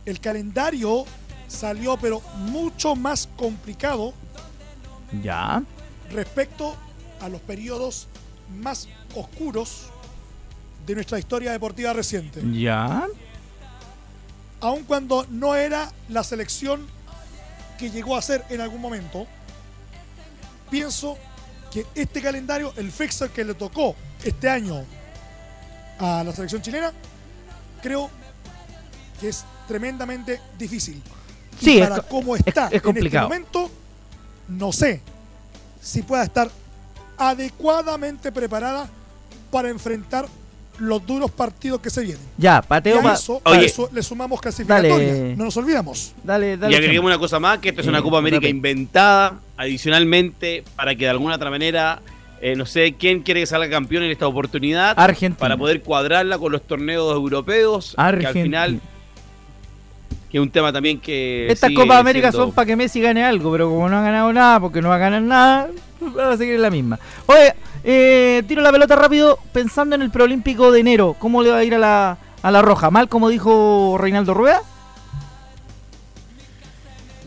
El 0.06 0.20
calendario 0.20 1.04
salió 1.48 1.96
pero 1.96 2.20
mucho 2.36 2.94
más 2.94 3.28
complicado 3.36 4.12
Ya. 5.22 5.62
respecto 6.10 6.76
a 7.20 7.28
los 7.28 7.40
periodos 7.40 8.06
más 8.60 8.88
oscuros 9.14 9.86
de 10.86 10.94
nuestra 10.94 11.18
historia 11.18 11.52
deportiva 11.52 11.92
reciente. 11.92 12.40
Ya. 12.52 13.06
Aun 14.60 14.84
cuando 14.84 15.26
no 15.30 15.54
era 15.54 15.92
la 16.08 16.22
selección 16.22 16.86
que 17.78 17.90
llegó 17.90 18.16
a 18.16 18.22
ser 18.22 18.44
en 18.48 18.60
algún 18.60 18.80
momento, 18.80 19.26
pienso 20.70 21.16
que 21.70 21.86
este 21.94 22.22
calendario, 22.22 22.72
el 22.76 22.90
fixer 22.90 23.30
que 23.30 23.44
le 23.44 23.54
tocó 23.54 23.94
este 24.24 24.48
año 24.48 24.84
a 25.98 26.24
la 26.24 26.32
selección 26.32 26.62
chilena, 26.62 26.92
creo 27.82 28.10
que 29.20 29.28
es 29.28 29.44
tremendamente 29.66 30.40
difícil. 30.58 31.02
Sí, 31.60 31.78
para 31.80 32.00
cómo 32.02 32.36
es- 32.36 32.42
está 32.46 32.68
es 32.70 32.80
complicado. 32.82 33.26
en 33.32 33.42
este 33.42 33.50
momento, 33.58 33.74
no 34.48 34.72
sé 34.72 35.00
si 35.80 36.02
pueda 36.02 36.22
estar 36.24 36.50
adecuadamente 37.16 38.32
preparada 38.32 38.88
para 39.50 39.68
enfrentar 39.68 40.26
los 40.78 41.04
duros 41.04 41.30
partidos 41.32 41.80
que 41.80 41.90
se 41.90 42.02
vienen. 42.02 42.22
Ya, 42.36 42.62
pateo 42.62 43.00
eso, 43.10 43.40
Oye. 43.44 43.66
eso 43.66 43.88
le 43.92 44.00
sumamos 44.02 44.40
clasificatoria. 44.40 44.96
Dale. 44.96 45.36
No 45.36 45.44
nos 45.46 45.56
olvidamos. 45.56 46.12
Dale, 46.22 46.56
dale. 46.56 46.72
Y 46.72 46.76
agreguemos 46.76 47.08
una 47.08 47.18
cosa 47.18 47.40
más, 47.40 47.58
que 47.58 47.70
esto 47.70 47.80
es 47.80 47.86
una 47.88 47.98
Eh, 47.98 48.02
Copa 48.02 48.18
América 48.18 48.36
rápido. 48.38 48.50
inventada 48.56 49.40
adicionalmente 49.56 50.62
para 50.76 50.94
que 50.94 51.04
de 51.04 51.10
alguna 51.10 51.34
otra 51.34 51.50
manera, 51.50 52.00
eh, 52.40 52.54
no 52.54 52.64
sé 52.64 52.94
quién 52.96 53.22
quiere 53.22 53.40
que 53.40 53.46
salga 53.46 53.68
campeón 53.68 54.04
en 54.04 54.12
esta 54.12 54.28
oportunidad, 54.28 54.94
Argentina. 54.96 55.36
para 55.40 55.56
poder 55.56 55.82
cuadrarla 55.82 56.38
con 56.38 56.52
los 56.52 56.62
torneos 56.64 57.12
europeos, 57.12 57.94
que 57.96 58.00
al 58.00 58.06
Argentina. 58.14 58.42
final, 58.44 58.80
que 60.30 60.38
es 60.38 60.42
un 60.42 60.50
tema 60.50 60.72
también 60.72 61.00
que... 61.00 61.50
Estas 61.50 61.70
Copas 61.72 61.98
América 61.98 62.30
siendo- 62.30 62.46
son 62.48 62.54
para 62.54 62.66
que 62.66 62.76
Messi 62.76 63.00
gane 63.00 63.24
algo, 63.24 63.50
pero 63.52 63.68
como 63.70 63.88
no 63.88 63.98
ha 63.98 64.02
ganado 64.02 64.32
nada, 64.32 64.60
porque 64.60 64.82
no 64.82 64.88
va 64.90 64.96
a 64.96 64.98
ganar 64.98 65.22
nada, 65.22 65.68
van 66.00 66.32
a 66.32 66.36
seguir 66.36 66.54
en 66.56 66.62
la 66.62 66.70
misma. 66.70 66.98
Oye, 67.26 67.54
eh, 67.84 68.42
tiro 68.46 68.60
la 68.62 68.70
pelota 68.72 68.94
rápido 68.96 69.38
pensando 69.52 69.94
en 69.94 70.02
el 70.02 70.10
preolímpico 70.10 70.70
de 70.70 70.80
enero. 70.80 71.16
¿Cómo 71.18 71.42
le 71.42 71.50
va 71.50 71.56
a 71.58 71.64
ir 71.64 71.74
a 71.74 71.78
la, 71.78 72.18
a 72.42 72.50
la 72.50 72.60
roja? 72.62 72.90
¿Mal 72.90 73.08
como 73.08 73.28
dijo 73.30 73.96
Reinaldo 73.98 74.34
Rueda? 74.34 74.60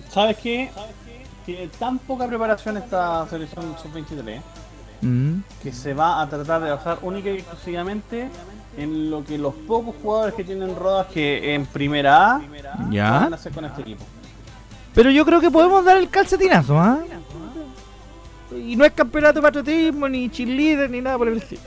¿Sabes 0.10 0.38
qué? 0.38 0.70
Tiene 1.46 1.68
tan 1.80 1.98
poca 2.00 2.28
preparación 2.28 2.78
esta 2.78 3.28
selección 3.30 3.76
sub-23 3.82 4.40
Mm, 5.04 5.40
que 5.64 5.74
se 5.74 5.96
va 5.96 6.22
a 6.22 6.30
tratar 6.30 6.62
de 6.62 6.70
basar 6.70 7.00
única 7.02 7.32
y 7.32 7.38
exclusivamente 7.38 8.30
en 8.78 9.10
lo 9.12 9.24
que 9.24 9.38
los 9.38 9.54
pocos 9.54 9.96
jugadores 10.02 10.34
que 10.36 10.44
tienen 10.44 10.76
rodas 10.76 11.08
que 11.08 11.54
en 11.54 11.66
primera 11.66 12.36
A 12.38 12.42
Ya. 12.90 13.12
van 13.12 13.34
a 13.34 13.36
hacer 13.36 13.52
con 13.52 13.66
este 13.66 13.82
equipo. 13.82 14.04
Pero 14.94 15.10
yo 15.12 15.26
creo 15.26 15.40
que 15.42 15.52
podemos 15.52 15.84
dar 15.86 15.98
el 15.98 16.10
calcetinazo, 16.10 16.78
¿ah? 16.80 17.00
Y 18.56 18.76
no 18.76 18.84
es 18.84 18.92
campeonato 18.92 19.36
de 19.36 19.42
patriotismo, 19.44 20.10
ni 20.10 20.30
cheerleader, 20.30 20.90
ni 20.90 21.00
nada 21.02 21.18
por 21.18 21.28
el 21.30 21.38
estilo. 21.38 21.62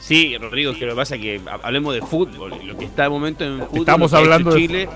Sí, 0.00 0.36
Rodrigo, 0.38 0.72
que 0.74 0.84
lo 0.84 0.92
que 0.92 0.96
pasa 0.96 1.14
es 1.16 1.20
que 1.20 1.40
ha- 1.50 1.66
hablemos 1.66 1.94
de 1.94 2.02
fútbol, 2.02 2.52
lo 2.64 2.76
que 2.76 2.84
está 2.84 3.04
de 3.04 3.08
momento 3.08 3.44
en 3.44 3.60
fútbol, 3.60 3.78
Estamos 3.80 4.12
hablando 4.12 4.50
de 4.52 4.60
Chile, 4.60 4.88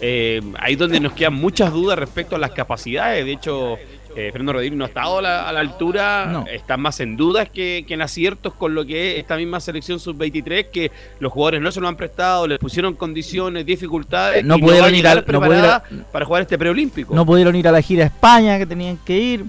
eh, 0.00 0.40
ahí 0.60 0.76
donde 0.76 1.00
nos 1.00 1.12
quedan 1.14 1.34
muchas 1.34 1.72
dudas 1.72 1.98
respecto 1.98 2.36
a 2.36 2.38
las 2.38 2.50
capacidades, 2.52 3.24
de 3.24 3.32
hecho, 3.32 3.76
eh, 4.18 4.30
Fernando 4.32 4.54
Rodríguez 4.54 4.76
no 4.76 4.84
ha 4.84 4.88
estado 4.88 5.18
a 5.18 5.22
la, 5.22 5.48
a 5.48 5.52
la 5.52 5.60
altura, 5.60 6.26
No. 6.26 6.44
está 6.46 6.76
más 6.76 6.98
en 7.00 7.16
dudas 7.16 7.48
que, 7.48 7.84
que 7.86 7.94
en 7.94 8.02
aciertos 8.02 8.52
con 8.54 8.74
lo 8.74 8.84
que 8.84 9.12
es 9.12 9.18
esta 9.20 9.36
misma 9.36 9.60
selección 9.60 10.00
sub-23, 10.00 10.70
que 10.70 10.90
los 11.20 11.32
jugadores 11.32 11.60
no 11.60 11.70
se 11.70 11.80
lo 11.80 11.86
han 11.88 11.96
prestado, 11.96 12.46
les 12.46 12.58
pusieron 12.58 12.94
condiciones, 12.94 13.64
dificultades, 13.64 14.44
No 14.44 14.56
y 14.56 14.60
pudieron 14.62 14.92
a 14.92 14.96
ir 14.96 15.06
al- 15.06 15.18
no 15.18 15.24
preparada 15.24 15.84
para 16.10 16.24
jugar 16.24 16.42
este 16.42 16.58
preolímpico. 16.58 17.14
No 17.14 17.24
pudieron 17.24 17.54
ir 17.54 17.68
a 17.68 17.72
la 17.72 17.80
gira 17.80 18.04
a 18.04 18.06
España, 18.08 18.58
que 18.58 18.66
tenían 18.66 18.96
que 19.04 19.16
ir. 19.18 19.44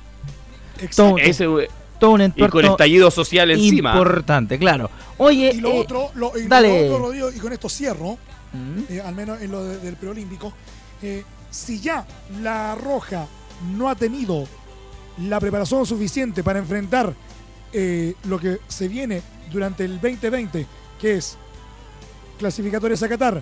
Exacto. 0.82 1.18
Ese, 1.18 1.46
Todo 2.00 2.12
un 2.12 2.22
y 2.22 2.26
entuerto 2.26 2.58
con 2.58 2.66
estallido 2.66 3.12
social 3.12 3.52
encima. 3.52 3.92
importante, 3.92 4.58
claro. 4.58 4.90
Oye, 5.18 5.52
Y 5.56 5.60
lo 5.62 5.70
eh, 5.72 5.80
otro, 5.80 6.12
lo, 6.16 6.32
y 6.38 6.44
lo 6.44 6.48
dale. 6.50 6.90
Rodrigo, 6.90 7.30
y 7.36 7.40
con 7.40 7.52
esto 7.52 7.68
cierro, 7.68 8.18
mm, 8.54 8.80
eh, 8.94 9.02
al 9.02 9.14
menos 9.16 9.42
en 9.42 9.52
lo 9.52 9.64
de- 9.66 9.80
del 9.80 9.96
preolímpico, 9.98 10.54
eh, 11.02 11.24
si 11.50 11.82
ya 11.82 12.06
la 12.42 12.76
Roja 12.76 13.26
no 13.76 13.90
ha 13.90 13.96
tenido 13.96 14.48
la 15.18 15.40
preparación 15.40 15.86
suficiente 15.86 16.44
para 16.44 16.60
enfrentar 16.60 17.14
eh, 17.74 18.16
lo 18.24 18.40
que 18.40 18.60
se 18.68 18.88
viene 18.88 19.22
durante 19.52 19.86
el 19.86 20.00
2020, 20.00 20.66
que 21.00 21.16
es 21.16 21.38
clasificatorias 22.38 23.04
a 23.04 23.10
Qatar, 23.10 23.42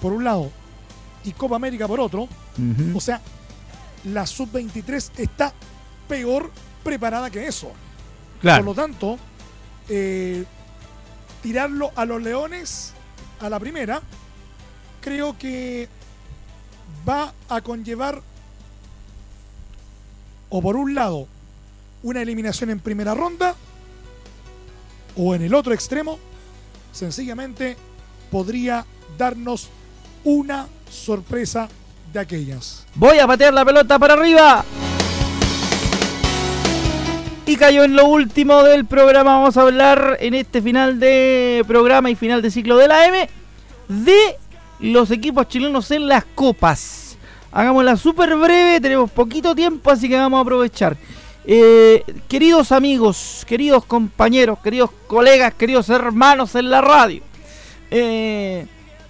por 0.00 0.12
un 0.12 0.24
lado, 0.24 0.50
y 1.24 1.32
Copa 1.32 1.56
América 1.56 1.88
por 1.88 2.00
otro, 2.00 2.28
o 2.94 3.00
sea, 3.00 3.20
la 4.04 4.26
sub-23 4.26 5.10
está 5.16 5.52
peor 6.06 6.50
preparada 6.82 7.30
que 7.30 7.46
eso. 7.46 7.72
Claro. 8.40 8.64
Por 8.64 8.76
lo 8.76 8.82
tanto, 8.82 9.18
eh, 9.88 10.44
tirarlo 11.42 11.90
a 11.96 12.04
los 12.04 12.22
Leones 12.22 12.92
a 13.40 13.48
la 13.48 13.58
primera, 13.58 14.02
creo 15.00 15.36
que 15.38 15.88
va 17.08 17.32
a 17.48 17.60
conllevar, 17.60 18.22
o 20.48 20.62
por 20.62 20.76
un 20.76 20.94
lado, 20.94 21.26
una 22.02 22.22
eliminación 22.22 22.70
en 22.70 22.80
primera 22.80 23.14
ronda, 23.14 23.54
o 25.16 25.34
en 25.34 25.42
el 25.42 25.54
otro 25.54 25.72
extremo, 25.72 26.18
sencillamente 26.92 27.76
podría 28.30 28.84
darnos 29.16 29.68
una 30.24 30.66
sorpresa 30.90 31.68
de 32.12 32.20
aquellas. 32.20 32.86
Voy 32.94 33.18
a 33.18 33.26
patear 33.26 33.54
la 33.54 33.64
pelota 33.64 33.98
para 33.98 34.14
arriba. 34.14 34.64
Y 37.46 37.56
cayó 37.56 37.84
en 37.84 37.94
lo 37.94 38.06
último 38.06 38.62
del 38.62 38.86
programa. 38.86 39.34
Vamos 39.34 39.56
a 39.56 39.62
hablar 39.62 40.16
en 40.20 40.34
este 40.34 40.62
final 40.62 40.98
de 40.98 41.62
programa 41.66 42.10
y 42.10 42.14
final 42.14 42.40
de 42.40 42.50
ciclo 42.50 42.78
de 42.78 42.88
la 42.88 43.06
M 43.06 43.28
de 43.88 44.36
los 44.80 45.10
equipos 45.10 45.48
chilenos 45.48 45.90
en 45.90 46.08
las 46.08 46.24
copas. 46.34 47.03
Hagámosla 47.54 47.96
súper 47.96 48.34
breve, 48.34 48.80
tenemos 48.80 49.08
poquito 49.12 49.54
tiempo, 49.54 49.88
así 49.88 50.08
que 50.08 50.16
vamos 50.16 50.38
a 50.38 50.40
aprovechar. 50.40 50.96
Eh, 51.44 52.02
queridos 52.26 52.72
amigos, 52.72 53.44
queridos 53.46 53.84
compañeros, 53.84 54.58
queridos 54.58 54.90
colegas, 55.06 55.54
queridos 55.54 55.88
hermanos 55.88 56.56
en 56.56 56.68
la 56.68 56.80
radio. 56.80 57.22
Eh, 57.92 58.66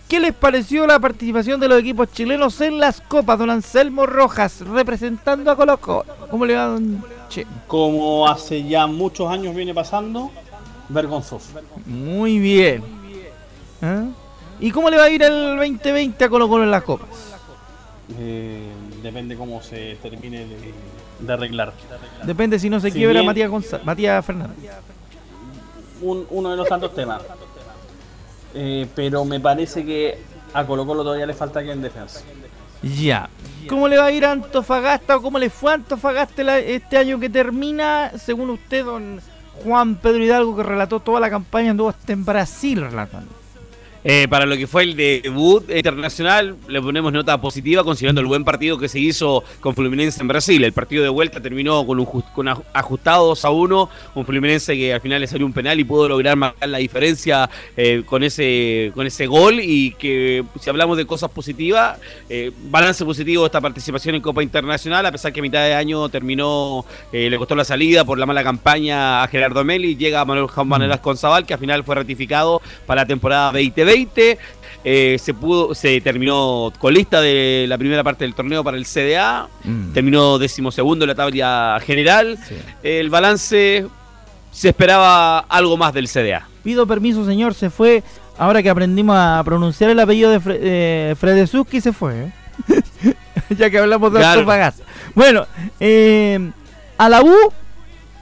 ¿Qué 0.06 0.20
les 0.20 0.34
pareció 0.34 0.86
la 0.86 1.00
participación 1.00 1.58
de 1.58 1.68
los 1.68 1.80
equipos 1.80 2.12
chilenos 2.12 2.60
en 2.60 2.78
las 2.78 3.00
copas? 3.00 3.38
Don 3.38 3.48
Anselmo 3.48 4.04
Rojas, 4.04 4.60
representando 4.60 5.50
a 5.50 5.56
Colo 5.56 5.80
Colo. 5.80 6.04
¿Cómo 6.30 6.44
le 6.44 6.54
va, 6.54 6.66
don 6.66 7.02
Che? 7.30 7.46
Como 7.66 8.28
hace 8.28 8.62
ya 8.62 8.86
muchos 8.86 9.32
años 9.32 9.56
viene 9.56 9.72
pasando, 9.72 10.30
vergonzoso. 10.90 11.48
Muy 11.86 12.38
bien. 12.38 12.84
¿Ah? 13.80 14.04
¿Y 14.60 14.70
cómo 14.70 14.90
le 14.90 14.98
va 14.98 15.04
a 15.04 15.08
ir 15.08 15.22
el 15.22 15.56
2020 15.56 16.22
a 16.22 16.28
Colo 16.28 16.46
Colo 16.46 16.64
en 16.64 16.70
las 16.70 16.82
copas? 16.82 17.33
Eh, 18.18 18.60
depende 19.02 19.36
cómo 19.36 19.62
se 19.62 19.96
termine 20.02 20.40
de, 20.46 20.74
de 21.20 21.32
arreglar. 21.32 21.72
Depende 22.24 22.58
si 22.58 22.68
no 22.68 22.78
se 22.80 22.90
Si 22.90 22.98
quiebra 22.98 23.14
bien- 23.20 23.26
Matías, 23.26 23.50
Gonza- 23.50 23.80
Matías 23.84 24.24
Fernández. 24.24 24.56
Un- 26.02 26.26
uno 26.30 26.50
de 26.50 26.56
los 26.56 26.68
tantos 26.68 26.94
temas. 26.94 27.22
Eh, 28.54 28.86
pero 28.94 29.24
me 29.24 29.40
parece 29.40 29.84
que 29.84 30.18
a 30.52 30.64
Colo 30.64 30.86
Colo 30.86 31.02
todavía 31.02 31.26
le 31.26 31.34
falta 31.34 31.62
que 31.62 31.72
en 31.72 31.82
defensa. 31.82 32.20
Ya. 32.82 33.28
¿Cómo 33.68 33.88
le 33.88 33.96
va 33.96 34.06
a 34.06 34.12
ir 34.12 34.24
a 34.26 34.32
Antofagasta 34.32 35.16
o 35.16 35.22
cómo 35.22 35.38
le 35.38 35.48
fue 35.48 35.72
a 35.72 35.74
Antofagasta 35.76 36.58
este 36.58 36.98
año 36.98 37.18
que 37.18 37.30
termina? 37.30 38.12
Según 38.18 38.50
usted, 38.50 38.84
don 38.84 39.20
Juan 39.64 39.96
Pedro 39.96 40.22
Hidalgo, 40.22 40.56
que 40.56 40.62
relató 40.62 41.00
toda 41.00 41.18
la 41.20 41.30
campaña, 41.30 41.70
anduvo 41.70 41.88
hasta 41.88 42.12
en 42.12 42.24
Brasil 42.24 42.82
relatando. 42.82 43.32
Eh, 44.06 44.28
para 44.28 44.44
lo 44.44 44.54
que 44.54 44.66
fue 44.66 44.82
el 44.82 44.96
debut 44.96 45.64
internacional, 45.74 46.56
le 46.68 46.82
ponemos 46.82 47.10
nota 47.10 47.40
positiva 47.40 47.82
considerando 47.82 48.20
el 48.20 48.26
buen 48.26 48.44
partido 48.44 48.76
que 48.76 48.86
se 48.86 49.00
hizo 49.00 49.42
con 49.60 49.74
Fluminense 49.74 50.20
en 50.20 50.28
Brasil. 50.28 50.62
El 50.62 50.74
partido 50.74 51.02
de 51.02 51.08
vuelta 51.08 51.40
terminó 51.40 51.86
con 51.86 51.98
un 51.98 52.04
con 52.04 52.48
ajustado 52.48 53.28
2 53.28 53.44
a 53.46 53.50
1. 53.50 53.90
Un 54.14 54.26
Fluminense 54.26 54.76
que 54.76 54.92
al 54.92 55.00
final 55.00 55.22
le 55.22 55.26
salió 55.26 55.46
un 55.46 55.54
penal 55.54 55.80
y 55.80 55.84
pudo 55.84 56.06
lograr 56.06 56.36
marcar 56.36 56.68
la 56.68 56.78
diferencia 56.78 57.48
eh, 57.78 58.02
con, 58.04 58.22
ese, 58.22 58.92
con 58.94 59.06
ese 59.06 59.26
gol. 59.26 59.58
Y 59.62 59.92
que 59.92 60.44
si 60.60 60.68
hablamos 60.68 60.98
de 60.98 61.06
cosas 61.06 61.30
positivas, 61.30 61.98
eh, 62.28 62.52
balance 62.64 63.02
positivo 63.06 63.44
de 63.44 63.46
esta 63.46 63.62
participación 63.62 64.16
en 64.16 64.20
Copa 64.20 64.42
Internacional, 64.42 65.06
a 65.06 65.12
pesar 65.12 65.32
que 65.32 65.40
a 65.40 65.42
mitad 65.42 65.64
de 65.64 65.72
año 65.72 66.10
terminó, 66.10 66.84
le 67.10 67.38
costó 67.38 67.54
la 67.54 67.64
salida 67.64 68.04
por 68.04 68.18
la 68.18 68.26
mala 68.26 68.44
campaña 68.44 69.22
a 69.22 69.28
Gerardo 69.28 69.64
Meli. 69.64 69.96
Llega 69.96 70.22
Manuel 70.26 70.48
Juan 70.48 70.68
Manuel 70.68 70.92
Asconzabal, 70.92 71.46
que 71.46 71.54
al 71.54 71.60
final 71.60 71.84
fue 71.84 71.94
ratificado 71.94 72.60
para 72.86 73.02
la 73.02 73.06
temporada 73.06 73.46
2020. 73.46 73.93
Eh, 74.86 75.16
se 75.18 75.32
pudo, 75.32 75.74
se 75.74 75.98
terminó 76.02 76.70
colista 76.78 77.22
de 77.22 77.64
la 77.68 77.78
primera 77.78 78.04
parte 78.04 78.24
del 78.24 78.34
torneo 78.34 78.62
para 78.62 78.76
el 78.76 78.84
CDA. 78.84 79.48
Terminó 79.94 80.38
decimosegundo 80.38 81.04
en 81.04 81.08
la 81.08 81.14
tabla 81.14 81.80
general. 81.84 82.38
Sí. 82.46 82.54
El 82.82 83.08
balance 83.08 83.86
se 84.50 84.68
esperaba 84.68 85.38
algo 85.38 85.76
más 85.76 85.94
del 85.94 86.06
CDA. 86.08 86.46
Pido 86.62 86.86
permiso, 86.86 87.24
señor, 87.24 87.54
se 87.54 87.70
fue. 87.70 88.02
Ahora 88.36 88.62
que 88.62 88.68
aprendimos 88.70 89.16
a 89.16 89.40
pronunciar 89.44 89.90
el 89.90 90.00
apellido 90.00 90.30
de 90.30 90.40
Fre 90.40 90.58
eh, 90.60 91.14
Fredesuski, 91.18 91.80
se 91.80 91.92
fue. 91.92 92.24
¿eh? 92.24 92.32
ya 93.56 93.70
que 93.70 93.78
hablamos 93.78 94.12
de 94.12 94.18
Claro. 94.18 94.40
Antofagasta. 94.40 94.84
Bueno, 95.14 95.46
eh, 95.80 96.50
a 96.98 97.08
la 97.08 97.22
U, 97.22 97.34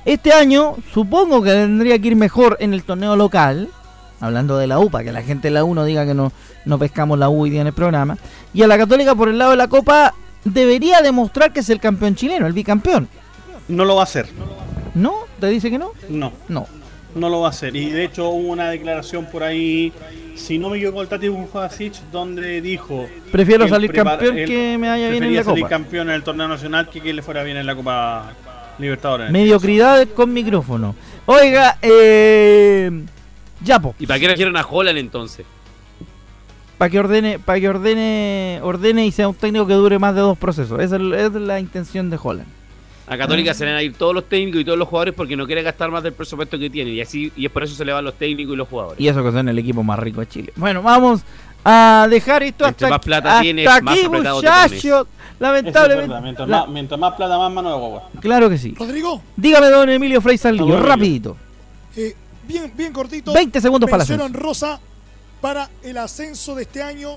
este 0.05 0.33
año, 0.33 0.77
supongo 0.93 1.43
que 1.43 1.51
tendría 1.51 1.99
que 1.99 2.09
ir 2.09 2.17
mejor 2.17 2.57
en 2.61 2.73
el 2.75 2.85
torneo 2.85 3.17
local. 3.17 3.69
Hablando 4.23 4.57
de 4.57 4.67
la 4.69 4.79
U, 4.79 4.89
para 4.89 5.05
que 5.05 5.13
la 5.13 5.21
gente 5.23 5.49
de 5.49 5.55
la 5.55 5.65
U 5.65 5.75
no 5.75 5.85
diga 5.85 6.07
que 6.07 6.15
no, 6.15 6.33
no 6.65 6.79
pescamos 6.79 7.19
la 7.19 7.29
U 7.29 7.43
hoy 7.43 7.51
día 7.51 7.61
en 7.61 7.67
el 7.67 7.73
programa. 7.73 8.17
Y 8.55 8.63
a 8.63 8.67
la 8.69 8.79
Católica, 8.79 9.15
por 9.15 9.29
el 9.29 9.37
lado 9.37 9.51
de 9.51 9.57
la 9.59 9.69
Copa, 9.69 10.15
debería 10.45 11.03
demostrar 11.03 11.53
que 11.53 11.61
es 11.61 11.69
el 11.71 11.81
campeón 11.81 12.15
chileno, 12.15 12.47
el 12.47 12.53
bicampeón. 12.53 13.09
No 13.69 13.85
lo 13.85 13.97
va 13.97 14.03
a 14.03 14.05
hacer. 14.05 14.29
¿No? 14.95 15.13
¿Te 15.41 15.49
dice 15.49 15.71
que 15.71 15.79
no? 15.79 15.91
No, 16.09 16.33
No. 16.49 16.67
no 17.17 17.29
lo 17.29 17.41
va 17.41 17.49
a 17.49 17.51
hacer. 17.51 17.75
Y 17.77 17.91
de 17.91 18.05
hecho 18.05 18.29
hubo 18.29 18.49
una 18.53 18.71
declaración 18.71 19.27
por 19.27 19.43
ahí, 19.43 19.93
si 20.37 20.57
no 20.59 20.71
me 20.71 20.77
equivoco, 20.79 21.03
el 21.03 21.09
Tati 21.09 21.29
Bujasic, 21.29 21.95
donde 22.13 22.61
dijo... 22.61 23.07
Prefiero 23.33 23.67
salir 23.69 23.93
campeón 23.93 24.37
que 24.37 24.79
me 24.79 24.89
vaya 24.89 25.09
bien 25.11 25.25
en 25.25 25.35
la 25.35 25.43
salir 25.45 25.65
Copa. 25.65 25.69
campeón 25.69 26.09
en 26.11 26.15
el 26.15 26.23
torneo 26.23 26.47
nacional 26.49 26.89
que 26.89 27.01
que 27.01 27.13
le 27.13 27.23
fuera 27.23 27.43
bien 27.43 27.57
en 27.57 27.67
la 27.67 27.75
Copa 27.75 28.33
Libertadores. 28.79 29.31
Mediocridad 29.31 30.07
con 30.15 30.33
micrófono. 30.33 30.95
Oiga, 31.27 31.77
eh. 31.83 32.91
Ya, 33.65 33.79
po. 33.79 33.95
¿Y 33.99 34.07
para 34.07 34.19
qué 34.21 34.27
trajeron 34.27 34.57
a 34.57 34.63
Holland 34.69 34.99
entonces? 34.99 35.47
Para 36.79 36.91
que 36.91 36.99
ordene, 36.99 37.39
para 37.39 37.61
que 37.61 37.69
ordene, 37.69 38.61
ordene 38.63 39.07
y 39.07 39.13
sea 39.13 39.29
un 39.29 39.35
técnico 39.35 39.67
que 39.67 39.75
dure 39.75 39.99
más 39.99 40.15
de 40.15 40.21
dos 40.21 40.37
procesos. 40.37 40.81
Esa 40.81 40.97
es, 40.97 41.03
es 41.03 41.33
la 41.35 41.61
intención 41.61 42.11
de 42.11 42.19
Holland. 42.21 42.49
A 43.07 43.17
Católica 43.19 43.53
se 43.53 43.65
le 43.65 43.73
van 43.73 43.79
a 43.81 43.83
ir 43.83 43.93
todos 43.95 44.15
los 44.15 44.25
técnicos 44.29 44.61
y 44.61 44.65
todos 44.65 44.79
los 44.79 44.89
jugadores 44.89 45.15
porque 45.15 45.37
no 45.37 45.47
quiere 45.47 45.63
gastar 45.63 45.91
más 45.91 46.03
del 46.03 46.13
presupuesto 46.13 46.59
que 46.59 46.71
tiene. 46.71 46.91
Y 46.91 47.01
así 47.01 47.33
y 47.37 47.47
es 47.47 47.53
por 47.53 47.63
eso 47.63 47.75
se 47.75 47.85
le 47.85 47.93
van 47.93 48.05
los 48.05 48.15
técnicos 48.15 48.55
y 48.55 48.57
los 48.57 48.69
jugadores. 48.69 49.01
Y 49.01 49.07
eso 49.09 49.23
que 49.23 49.31
son 49.33 49.49
el 49.49 49.59
equipo 49.59 49.83
más 49.83 49.99
rico 49.99 50.21
de 50.21 50.29
Chile. 50.29 50.53
Bueno, 50.57 50.83
vamos 50.83 51.21
a 51.65 52.07
dejar 52.11 52.43
esto 52.43 52.65
hasta, 52.65 52.89
más 52.89 53.01
plata 53.01 53.31
hasta 53.33 53.43
tienes, 53.43 53.67
más 53.67 53.77
aquí, 53.77 54.09
muchachos. 54.09 54.73
Es 54.73 55.41
Lamentablemente. 55.41 56.09
verdad, 56.09 56.23
Mientras, 56.23 56.49
la- 56.49 56.61
más, 56.61 56.69
mientras 56.69 57.01
más 57.01 57.15
plata, 57.15 57.39
más 57.39 57.53
mano 57.53 57.71
de 57.71 57.77
guagua. 57.79 58.09
claro 58.21 58.49
que 58.49 58.59
sí. 58.59 58.75
Rodrigo, 58.79 59.21
Dígame, 59.37 59.69
don 59.69 59.89
Emilio 59.91 60.21
Frey 60.21 60.39
Emilio. 60.43 60.81
rapidito. 60.81 61.37
eh, 61.97 62.15
bien, 62.47 62.73
bien 62.77 62.93
cortito. 62.93 63.33
20 63.33 63.61
segundos 63.61 63.91
para 63.91 64.05
honrosa 64.25 64.81
para 65.41 65.69
el 65.83 65.99
ascenso 65.99 66.55
de 66.55 66.63
este 66.63 66.83
año 66.83 67.17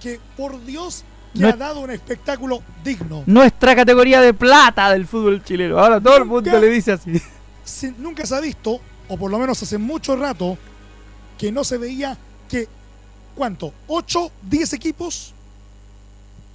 que 0.00 0.20
por 0.36 0.62
Dios 0.64 1.04
que 1.34 1.40
No 1.42 1.48
ha 1.48 1.52
dado 1.52 1.80
un 1.80 1.90
espectáculo 1.90 2.62
digno. 2.82 3.22
Nuestra 3.26 3.76
categoría 3.76 4.20
de 4.22 4.32
plata 4.32 4.90
del 4.90 5.06
fútbol 5.06 5.42
chileno. 5.44 5.78
Ahora 5.78 6.00
todo 6.00 6.16
el 6.16 6.24
mundo 6.24 6.58
le 6.58 6.68
dice 6.68 6.92
así. 6.92 7.20
Se- 7.64 7.92
nunca 7.98 8.24
se 8.24 8.34
ha 8.34 8.40
visto, 8.40 8.80
o 9.08 9.16
por 9.18 9.30
lo 9.30 9.38
menos 9.38 9.62
hace 9.62 9.76
mucho 9.76 10.16
rato, 10.16 10.56
que 11.36 11.52
no 11.52 11.62
se 11.64 11.76
veía 11.76 12.16
que, 12.48 12.68
¿cuánto? 13.34 13.72
¿8, 13.88 14.30
10 14.48 14.72
equipos 14.72 15.34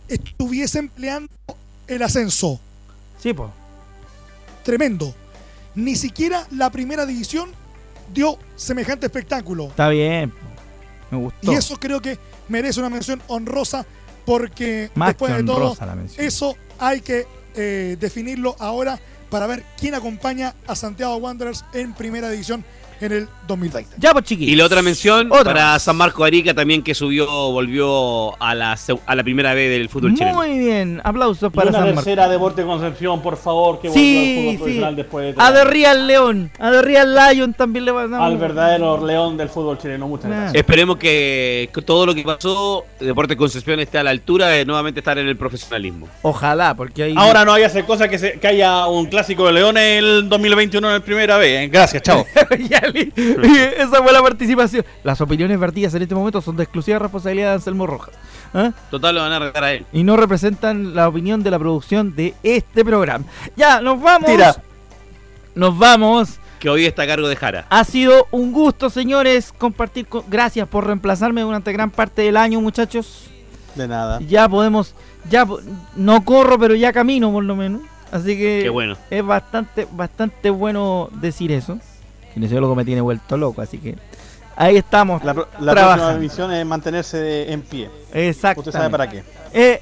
estuviesen 0.08 0.90
peleando 0.90 1.30
el 1.88 2.02
ascenso? 2.02 2.60
Sí, 3.20 3.34
pues. 3.34 3.50
Tremendo. 4.64 5.14
Ni 5.76 5.96
siquiera 5.96 6.46
la 6.52 6.70
primera 6.70 7.06
división 7.06 7.52
dio 8.14 8.38
semejante 8.56 9.06
espectáculo. 9.06 9.68
Está 9.68 9.90
bien. 9.90 10.34
Me 11.10 11.18
gustó. 11.18 11.52
Y 11.52 11.56
eso 11.56 11.78
creo 11.78 12.02
que 12.02 12.18
merece 12.48 12.80
una 12.80 12.90
mención 12.90 13.22
honrosa 13.28 13.86
porque 14.26 14.92
Más 14.96 15.10
después 15.10 15.36
de 15.36 15.44
todo, 15.44 15.76
eso 16.18 16.56
hay 16.80 17.02
que 17.02 17.26
eh, 17.56 17.98
definirlo 18.00 18.56
ahora 18.60 19.00
para 19.30 19.48
ver 19.48 19.64
quién 19.80 19.96
acompaña 19.96 20.54
a 20.68 20.76
Santiago 20.76 21.16
Wanderers 21.16 21.66
en 21.74 21.94
primera 21.94 22.30
división 22.30 22.64
en 23.06 23.12
el 23.12 23.28
2020. 23.48 23.96
Ya, 23.98 24.12
pues 24.14 24.26
chiquillos. 24.26 24.52
Y 24.54 24.56
la 24.56 24.66
otra 24.66 24.82
mención 24.82 25.28
Otra 25.32 25.44
para. 25.54 25.80
San 25.80 25.96
Marco 25.96 26.24
Arica 26.24 26.54
también 26.54 26.84
que 26.84 26.94
subió, 26.96 27.26
volvió 27.52 28.42
a 28.42 28.54
la, 28.56 28.78
a 29.06 29.16
la 29.16 29.24
primera 29.24 29.54
vez 29.54 29.70
del 29.70 29.90
fútbol 29.90 30.14
chileno. 30.14 30.36
Muy 30.38 30.58
bien. 30.60 31.02
Aplausos 31.04 31.50
Y 31.52 31.56
para 31.56 31.70
una 31.70 31.78
San 31.80 31.88
Marcos. 31.88 32.04
tercera 32.04 32.30
Deporte 32.30 32.64
Concepción, 32.64 33.22
por 33.22 33.38
favor, 33.38 33.80
que 33.82 33.90
Sí, 33.90 33.94
vuelva 33.94 34.22
al 34.22 34.36
fútbol 34.36 34.52
sí. 34.52 34.58
profesional 34.58 34.96
después 34.96 35.36
de 35.36 35.42
A 35.42 35.54
The. 35.54 35.64
Real 35.66 36.08
León. 36.08 36.52
A 36.60 36.72
The 36.72 36.82
Real 36.82 37.16
Lion 37.16 37.54
también 37.54 37.86
le 37.86 37.92
van 37.92 38.14
a 38.14 38.26
Al 38.26 38.38
verdadero 38.38 39.06
león 39.06 39.38
del 39.38 39.50
fútbol 39.50 39.78
chileno. 39.78 40.08
Muchas 40.08 40.30
Nah. 40.30 40.36
gracias. 40.38 40.56
Esperemos 40.56 40.98
que, 40.98 41.70
todo 41.86 42.06
lo 42.06 42.14
que 42.16 42.24
pasó, 42.24 42.86
Deportes 43.00 43.38
Concepción 43.38 43.80
esté 43.80 43.98
a 43.98 44.04
la 44.04 44.12
altura 44.12 44.48
de 44.48 44.66
nuevamente 44.66 45.00
estar 45.00 45.18
en 45.18 45.28
el 45.28 45.36
profesionalismo. 45.38 46.08
Ojalá, 46.22 46.76
porque 46.76 47.04
ahí. 47.04 47.14
Ahora 47.18 47.44
no 47.46 47.54
hay 47.54 47.64
hacer 47.64 47.86
cosa 47.86 48.08
que, 48.08 48.18
se- 48.20 48.40
que 48.40 48.48
haya 48.48 48.88
un 48.88 49.06
clásico 49.08 49.48
de 49.48 49.54
leones 49.54 50.00
el 50.04 50.30
2021 50.30 50.88
en 50.90 50.96
el 50.96 51.02
primera 51.02 51.38
vez. 51.38 51.62
¿eh? 51.66 51.68
Gracias, 51.72 52.04
chao. 52.04 52.26
ya 52.94 53.06
Cali. 53.12 53.14
Y 53.16 53.58
esa 53.82 54.04
fue 54.04 54.12
la 54.14 54.22
participación. 54.22 54.86
Las 55.04 55.20
opiniones 55.22 55.60
vertidas 55.60 55.94
en 55.96 56.02
este 56.04 56.16
momento 56.16 56.42
son 56.42 56.56
de 56.58 56.64
exclusiva 56.64 57.00
responsabilidad 57.00 57.50
de 57.50 57.54
Anselmo 57.56 57.88
Rojas. 57.88 58.14
¿ah? 58.54 58.72
Total, 58.90 59.16
lo 59.16 59.22
van 59.22 59.32
a 59.32 59.40
regar 59.40 59.64
a 59.64 59.74
él. 59.74 59.86
Y 59.94 60.04
no 60.04 60.18
representan 60.18 60.96
la 60.96 61.08
opinión 61.08 61.44
de 61.44 61.52
la 61.52 61.60
producción 61.60 62.16
de 62.16 62.34
este 62.44 62.84
programa. 62.86 63.26
Ya, 63.56 63.82
nos 63.82 64.02
vamos. 64.02 64.30
Tira. 64.30 64.56
Nos 65.56 65.78
vamos. 65.78 66.40
Que 66.60 66.70
hoy 66.70 66.86
está 66.86 67.04
a 67.04 67.08
cargo 67.08 67.28
de 67.28 67.36
Jara. 67.36 67.66
Ha 67.70 67.84
sido 67.84 68.28
un 68.32 68.52
gusto, 68.52 68.90
señores, 68.90 69.52
compartir. 69.58 70.06
con- 70.08 70.24
Gracias 70.30 70.68
por 70.68 70.86
reemplazarme 70.86 71.42
durante 71.42 71.72
gran 71.74 71.90
parte 71.90 72.22
del 72.22 72.38
año, 72.38 72.62
muchachos. 72.62 73.30
De 73.76 73.88
nada. 73.88 74.20
Ya 74.28 74.48
podemos. 74.48 74.94
Ya 75.30 75.46
no 75.96 76.24
corro, 76.24 76.60
pero 76.60 76.76
ya 76.76 76.94
camino, 76.94 77.32
por 77.32 77.44
lo 77.44 77.56
menos. 77.56 77.82
Así 78.12 78.38
que. 78.38 78.60
Qué 78.64 78.70
bueno. 78.70 78.96
Es 79.10 79.26
bastante, 79.26 79.88
bastante 79.92 80.50
bueno 80.52 81.10
decir 81.14 81.52
eso. 81.52 81.80
Kinesiólogo 82.34 82.76
me 82.76 82.86
tiene 82.86 83.02
vuelto 83.02 83.38
loco, 83.38 83.62
así 83.62 83.78
que. 83.78 83.96
Ahí 84.56 84.78
estamos. 84.78 85.24
La, 85.24 85.34
la 85.34 85.72
trabajando. 85.74 86.06
próxima 86.06 86.20
misión 86.20 86.52
es 86.54 86.66
mantenerse 86.66 87.52
en 87.52 87.62
pie. 87.62 87.90
Exactamente. 88.14 88.60
Usted 88.70 88.72
sabe 88.72 88.90
para 88.90 89.10
qué. 89.10 89.24
Eh, 89.54 89.80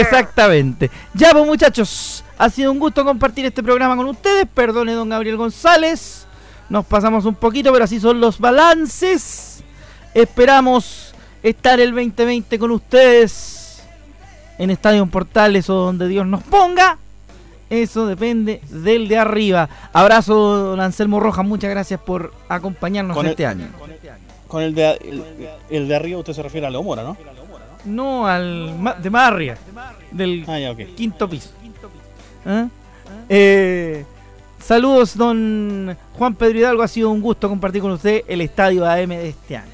Exactamente. 0.00 0.90
Ya, 1.12 1.30
pues 1.32 1.46
muchachos, 1.46 2.24
ha 2.38 2.50
sido 2.50 2.72
un 2.72 2.78
gusto 2.78 3.04
compartir 3.04 3.46
este 3.46 3.62
programa 3.62 3.96
con 3.96 4.06
ustedes. 4.06 4.46
Perdone, 4.52 4.92
don 4.92 5.08
Gabriel 5.08 5.36
González. 5.36 6.26
Nos 6.68 6.84
pasamos 6.86 7.24
un 7.24 7.34
poquito, 7.34 7.72
pero 7.72 7.84
así 7.84 8.00
son 8.00 8.20
los 8.20 8.38
balances. 8.38 9.62
Esperamos 10.14 11.14
estar 11.42 11.78
el 11.80 11.94
2020 11.94 12.58
con 12.58 12.70
ustedes 12.70 13.82
en 14.58 14.70
Estadio 14.70 15.04
Portales 15.06 15.68
o 15.68 15.74
donde 15.74 16.08
Dios 16.08 16.26
nos 16.26 16.42
ponga. 16.42 16.98
Eso 17.82 18.06
depende 18.06 18.60
del 18.70 19.08
de 19.08 19.18
arriba. 19.18 19.68
Abrazo, 19.92 20.34
don 20.34 20.80
Anselmo 20.80 21.18
Rojas. 21.20 21.44
Muchas 21.44 21.70
gracias 21.70 22.00
por 22.00 22.32
acompañarnos 22.48 23.16
Con 23.16 23.26
el- 23.26 23.30
este 23.30 23.46
año. 23.46 23.66
Con 24.48 24.62
el 24.62 24.74
de, 24.74 24.90
el, 24.92 25.24
el 25.70 25.88
de 25.88 25.96
arriba 25.96 26.18
usted 26.20 26.32
se 26.32 26.42
refiere 26.42 26.66
a 26.66 26.70
la 26.70 26.80
Mora, 26.80 27.02
¿no? 27.02 27.16
No 27.84 28.26
al 28.26 28.74
ma- 28.78 28.94
de 28.94 29.10
Marria, 29.10 29.58
del 30.12 30.44
Ah, 30.46 30.58
ya, 30.58 30.74
quinto 30.74 31.28
piso. 31.28 31.50
¿Ah? 32.46 32.68
Eh, 33.28 34.04
saludos, 34.58 35.16
don 35.16 35.96
Juan 36.16 36.34
Pedro 36.34 36.58
Hidalgo. 36.58 36.82
Ha 36.82 36.88
sido 36.88 37.10
un 37.10 37.20
gusto 37.20 37.48
compartir 37.48 37.82
con 37.82 37.90
usted 37.90 38.22
el 38.28 38.40
estadio 38.42 38.86
AM 38.86 39.08
de 39.16 39.28
este 39.30 39.56
año. 39.56 39.73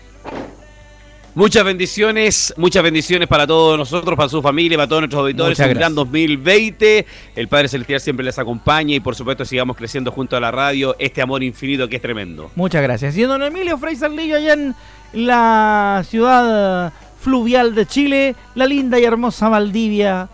Muchas 1.41 1.65
bendiciones, 1.65 2.53
muchas 2.59 2.83
bendiciones 2.83 3.27
para 3.27 3.47
todos 3.47 3.79
nosotros, 3.79 4.15
para 4.15 4.29
su 4.29 4.43
familia, 4.43 4.77
para 4.77 4.87
todos 4.87 5.01
nuestros 5.01 5.21
auditores. 5.23 5.59
Muchas 5.59 5.69
un 5.69 5.73
gran 5.73 5.95
gracias. 5.95 5.95
2020. 5.95 7.07
El 7.35 7.49
Padre 7.49 7.69
Celestial 7.69 7.99
siempre 7.99 8.27
les 8.27 8.39
acompañe 8.39 8.97
y 8.97 9.01
por 9.01 9.15
supuesto 9.15 9.47
sigamos 9.47 9.75
creciendo 9.75 10.13
junto 10.13 10.37
a 10.37 10.41
la 10.41 10.51
radio. 10.51 10.95
Este 10.99 11.23
amor 11.23 11.43
infinito 11.43 11.89
que 11.89 11.97
es 11.97 12.03
tremendo. 12.03 12.51
Muchas 12.57 12.83
gracias. 12.83 13.17
Y 13.17 13.23
don 13.23 13.43
Emilio 13.43 13.79
Frei 13.79 13.97
Sarlillo, 13.97 14.37
allá 14.37 14.53
en 14.53 14.75
la 15.15 16.05
ciudad 16.07 16.93
fluvial 17.19 17.75
de 17.75 17.87
Chile, 17.87 18.37
la 18.55 18.67
linda 18.67 19.01
y 19.01 19.05
hermosa 19.05 19.49
Valdivia. 19.49 20.29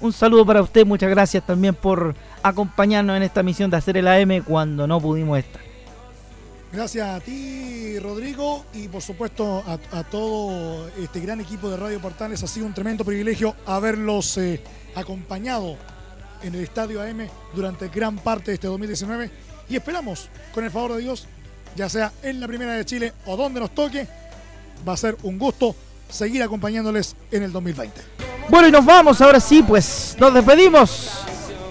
Un 0.00 0.12
saludo 0.12 0.46
para 0.46 0.62
usted. 0.62 0.86
Muchas 0.86 1.10
gracias 1.10 1.44
también 1.44 1.74
por 1.74 2.14
acompañarnos 2.40 3.16
en 3.16 3.24
esta 3.24 3.42
misión 3.42 3.68
de 3.68 3.78
hacer 3.78 3.96
el 3.96 4.06
AM 4.06 4.44
cuando 4.44 4.86
no 4.86 5.00
pudimos 5.00 5.40
estar. 5.40 5.71
Gracias 6.72 7.06
a 7.06 7.20
ti, 7.20 7.98
Rodrigo, 7.98 8.64
y 8.72 8.88
por 8.88 9.02
supuesto 9.02 9.62
a, 9.66 9.98
a 9.98 10.04
todo 10.04 10.88
este 10.98 11.20
gran 11.20 11.38
equipo 11.40 11.68
de 11.68 11.76
Radio 11.76 12.00
Portales. 12.00 12.42
Ha 12.42 12.46
sido 12.46 12.64
un 12.64 12.72
tremendo 12.72 13.04
privilegio 13.04 13.54
haberlos 13.66 14.38
eh, 14.38 14.62
acompañado 14.94 15.76
en 16.42 16.54
el 16.54 16.62
Estadio 16.62 17.02
AM 17.02 17.28
durante 17.54 17.88
gran 17.88 18.16
parte 18.16 18.52
de 18.52 18.54
este 18.54 18.68
2019. 18.68 19.30
Y 19.68 19.76
esperamos, 19.76 20.30
con 20.54 20.64
el 20.64 20.70
favor 20.70 20.94
de 20.94 21.02
Dios, 21.02 21.26
ya 21.76 21.90
sea 21.90 22.10
en 22.22 22.40
la 22.40 22.48
Primera 22.48 22.72
de 22.72 22.84
Chile 22.84 23.12
o 23.26 23.36
donde 23.36 23.60
nos 23.60 23.74
toque, 23.74 24.06
va 24.86 24.94
a 24.94 24.96
ser 24.96 25.16
un 25.24 25.38
gusto 25.38 25.74
seguir 26.08 26.42
acompañándoles 26.42 27.16
en 27.30 27.42
el 27.42 27.52
2020. 27.52 28.00
Bueno, 28.48 28.68
y 28.68 28.72
nos 28.72 28.84
vamos 28.84 29.20
ahora 29.20 29.40
sí, 29.40 29.62
pues 29.62 30.16
nos 30.18 30.32
despedimos. 30.34 31.10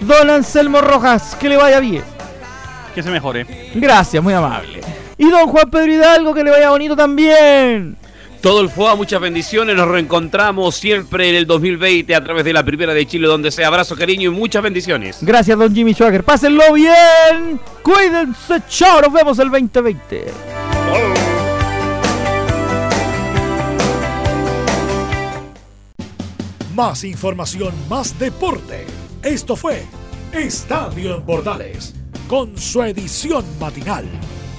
Don 0.02 0.30
Anselmo 0.30 0.82
Rojas, 0.82 1.36
que 1.36 1.50
le 1.50 1.58
vaya 1.58 1.80
bien. 1.80 2.04
Que 2.96 3.04
se 3.04 3.10
mejore. 3.10 3.72
Gracias, 3.76 4.22
muy 4.22 4.34
amable. 4.34 4.91
Y 5.22 5.30
don 5.30 5.48
Juan 5.50 5.70
Pedro 5.70 5.94
Hidalgo, 5.94 6.34
que 6.34 6.44
le 6.44 6.50
vaya 6.50 6.72
bonito 6.72 6.96
también. 6.96 7.96
Todo 8.42 8.62
el 8.62 8.72
FOA, 8.72 8.96
muchas 8.96 9.22
bendiciones. 9.22 9.76
Nos 9.76 9.88
reencontramos 9.88 10.76
siempre 10.76 11.30
en 11.30 11.36
el 11.36 11.46
2020 11.46 12.16
a 12.16 12.24
través 12.24 12.44
de 12.44 12.52
la 12.52 12.66
Primera 12.66 12.92
de 12.92 13.06
Chile, 13.06 13.28
donde 13.28 13.52
sea 13.52 13.68
abrazo, 13.68 13.96
cariño 13.96 14.32
y 14.32 14.34
muchas 14.34 14.64
bendiciones. 14.64 15.20
Gracias, 15.22 15.60
don 15.60 15.76
Jimmy 15.76 15.94
Schwager. 15.94 16.24
Pásenlo 16.24 16.74
bien. 16.74 17.60
Cuídense, 17.84 18.64
chao. 18.68 19.00
Nos 19.00 19.14
vemos 19.14 19.38
el 19.38 19.52
2020. 19.52 20.26
Más 26.74 27.04
información, 27.04 27.76
más 27.88 28.18
deporte. 28.18 28.88
Esto 29.22 29.56
fue 29.56 29.84
Estadio 30.34 31.18
en 31.18 31.22
Portales, 31.22 31.94
con 32.28 32.58
su 32.58 32.82
edición 32.82 33.46
matinal. 33.60 34.06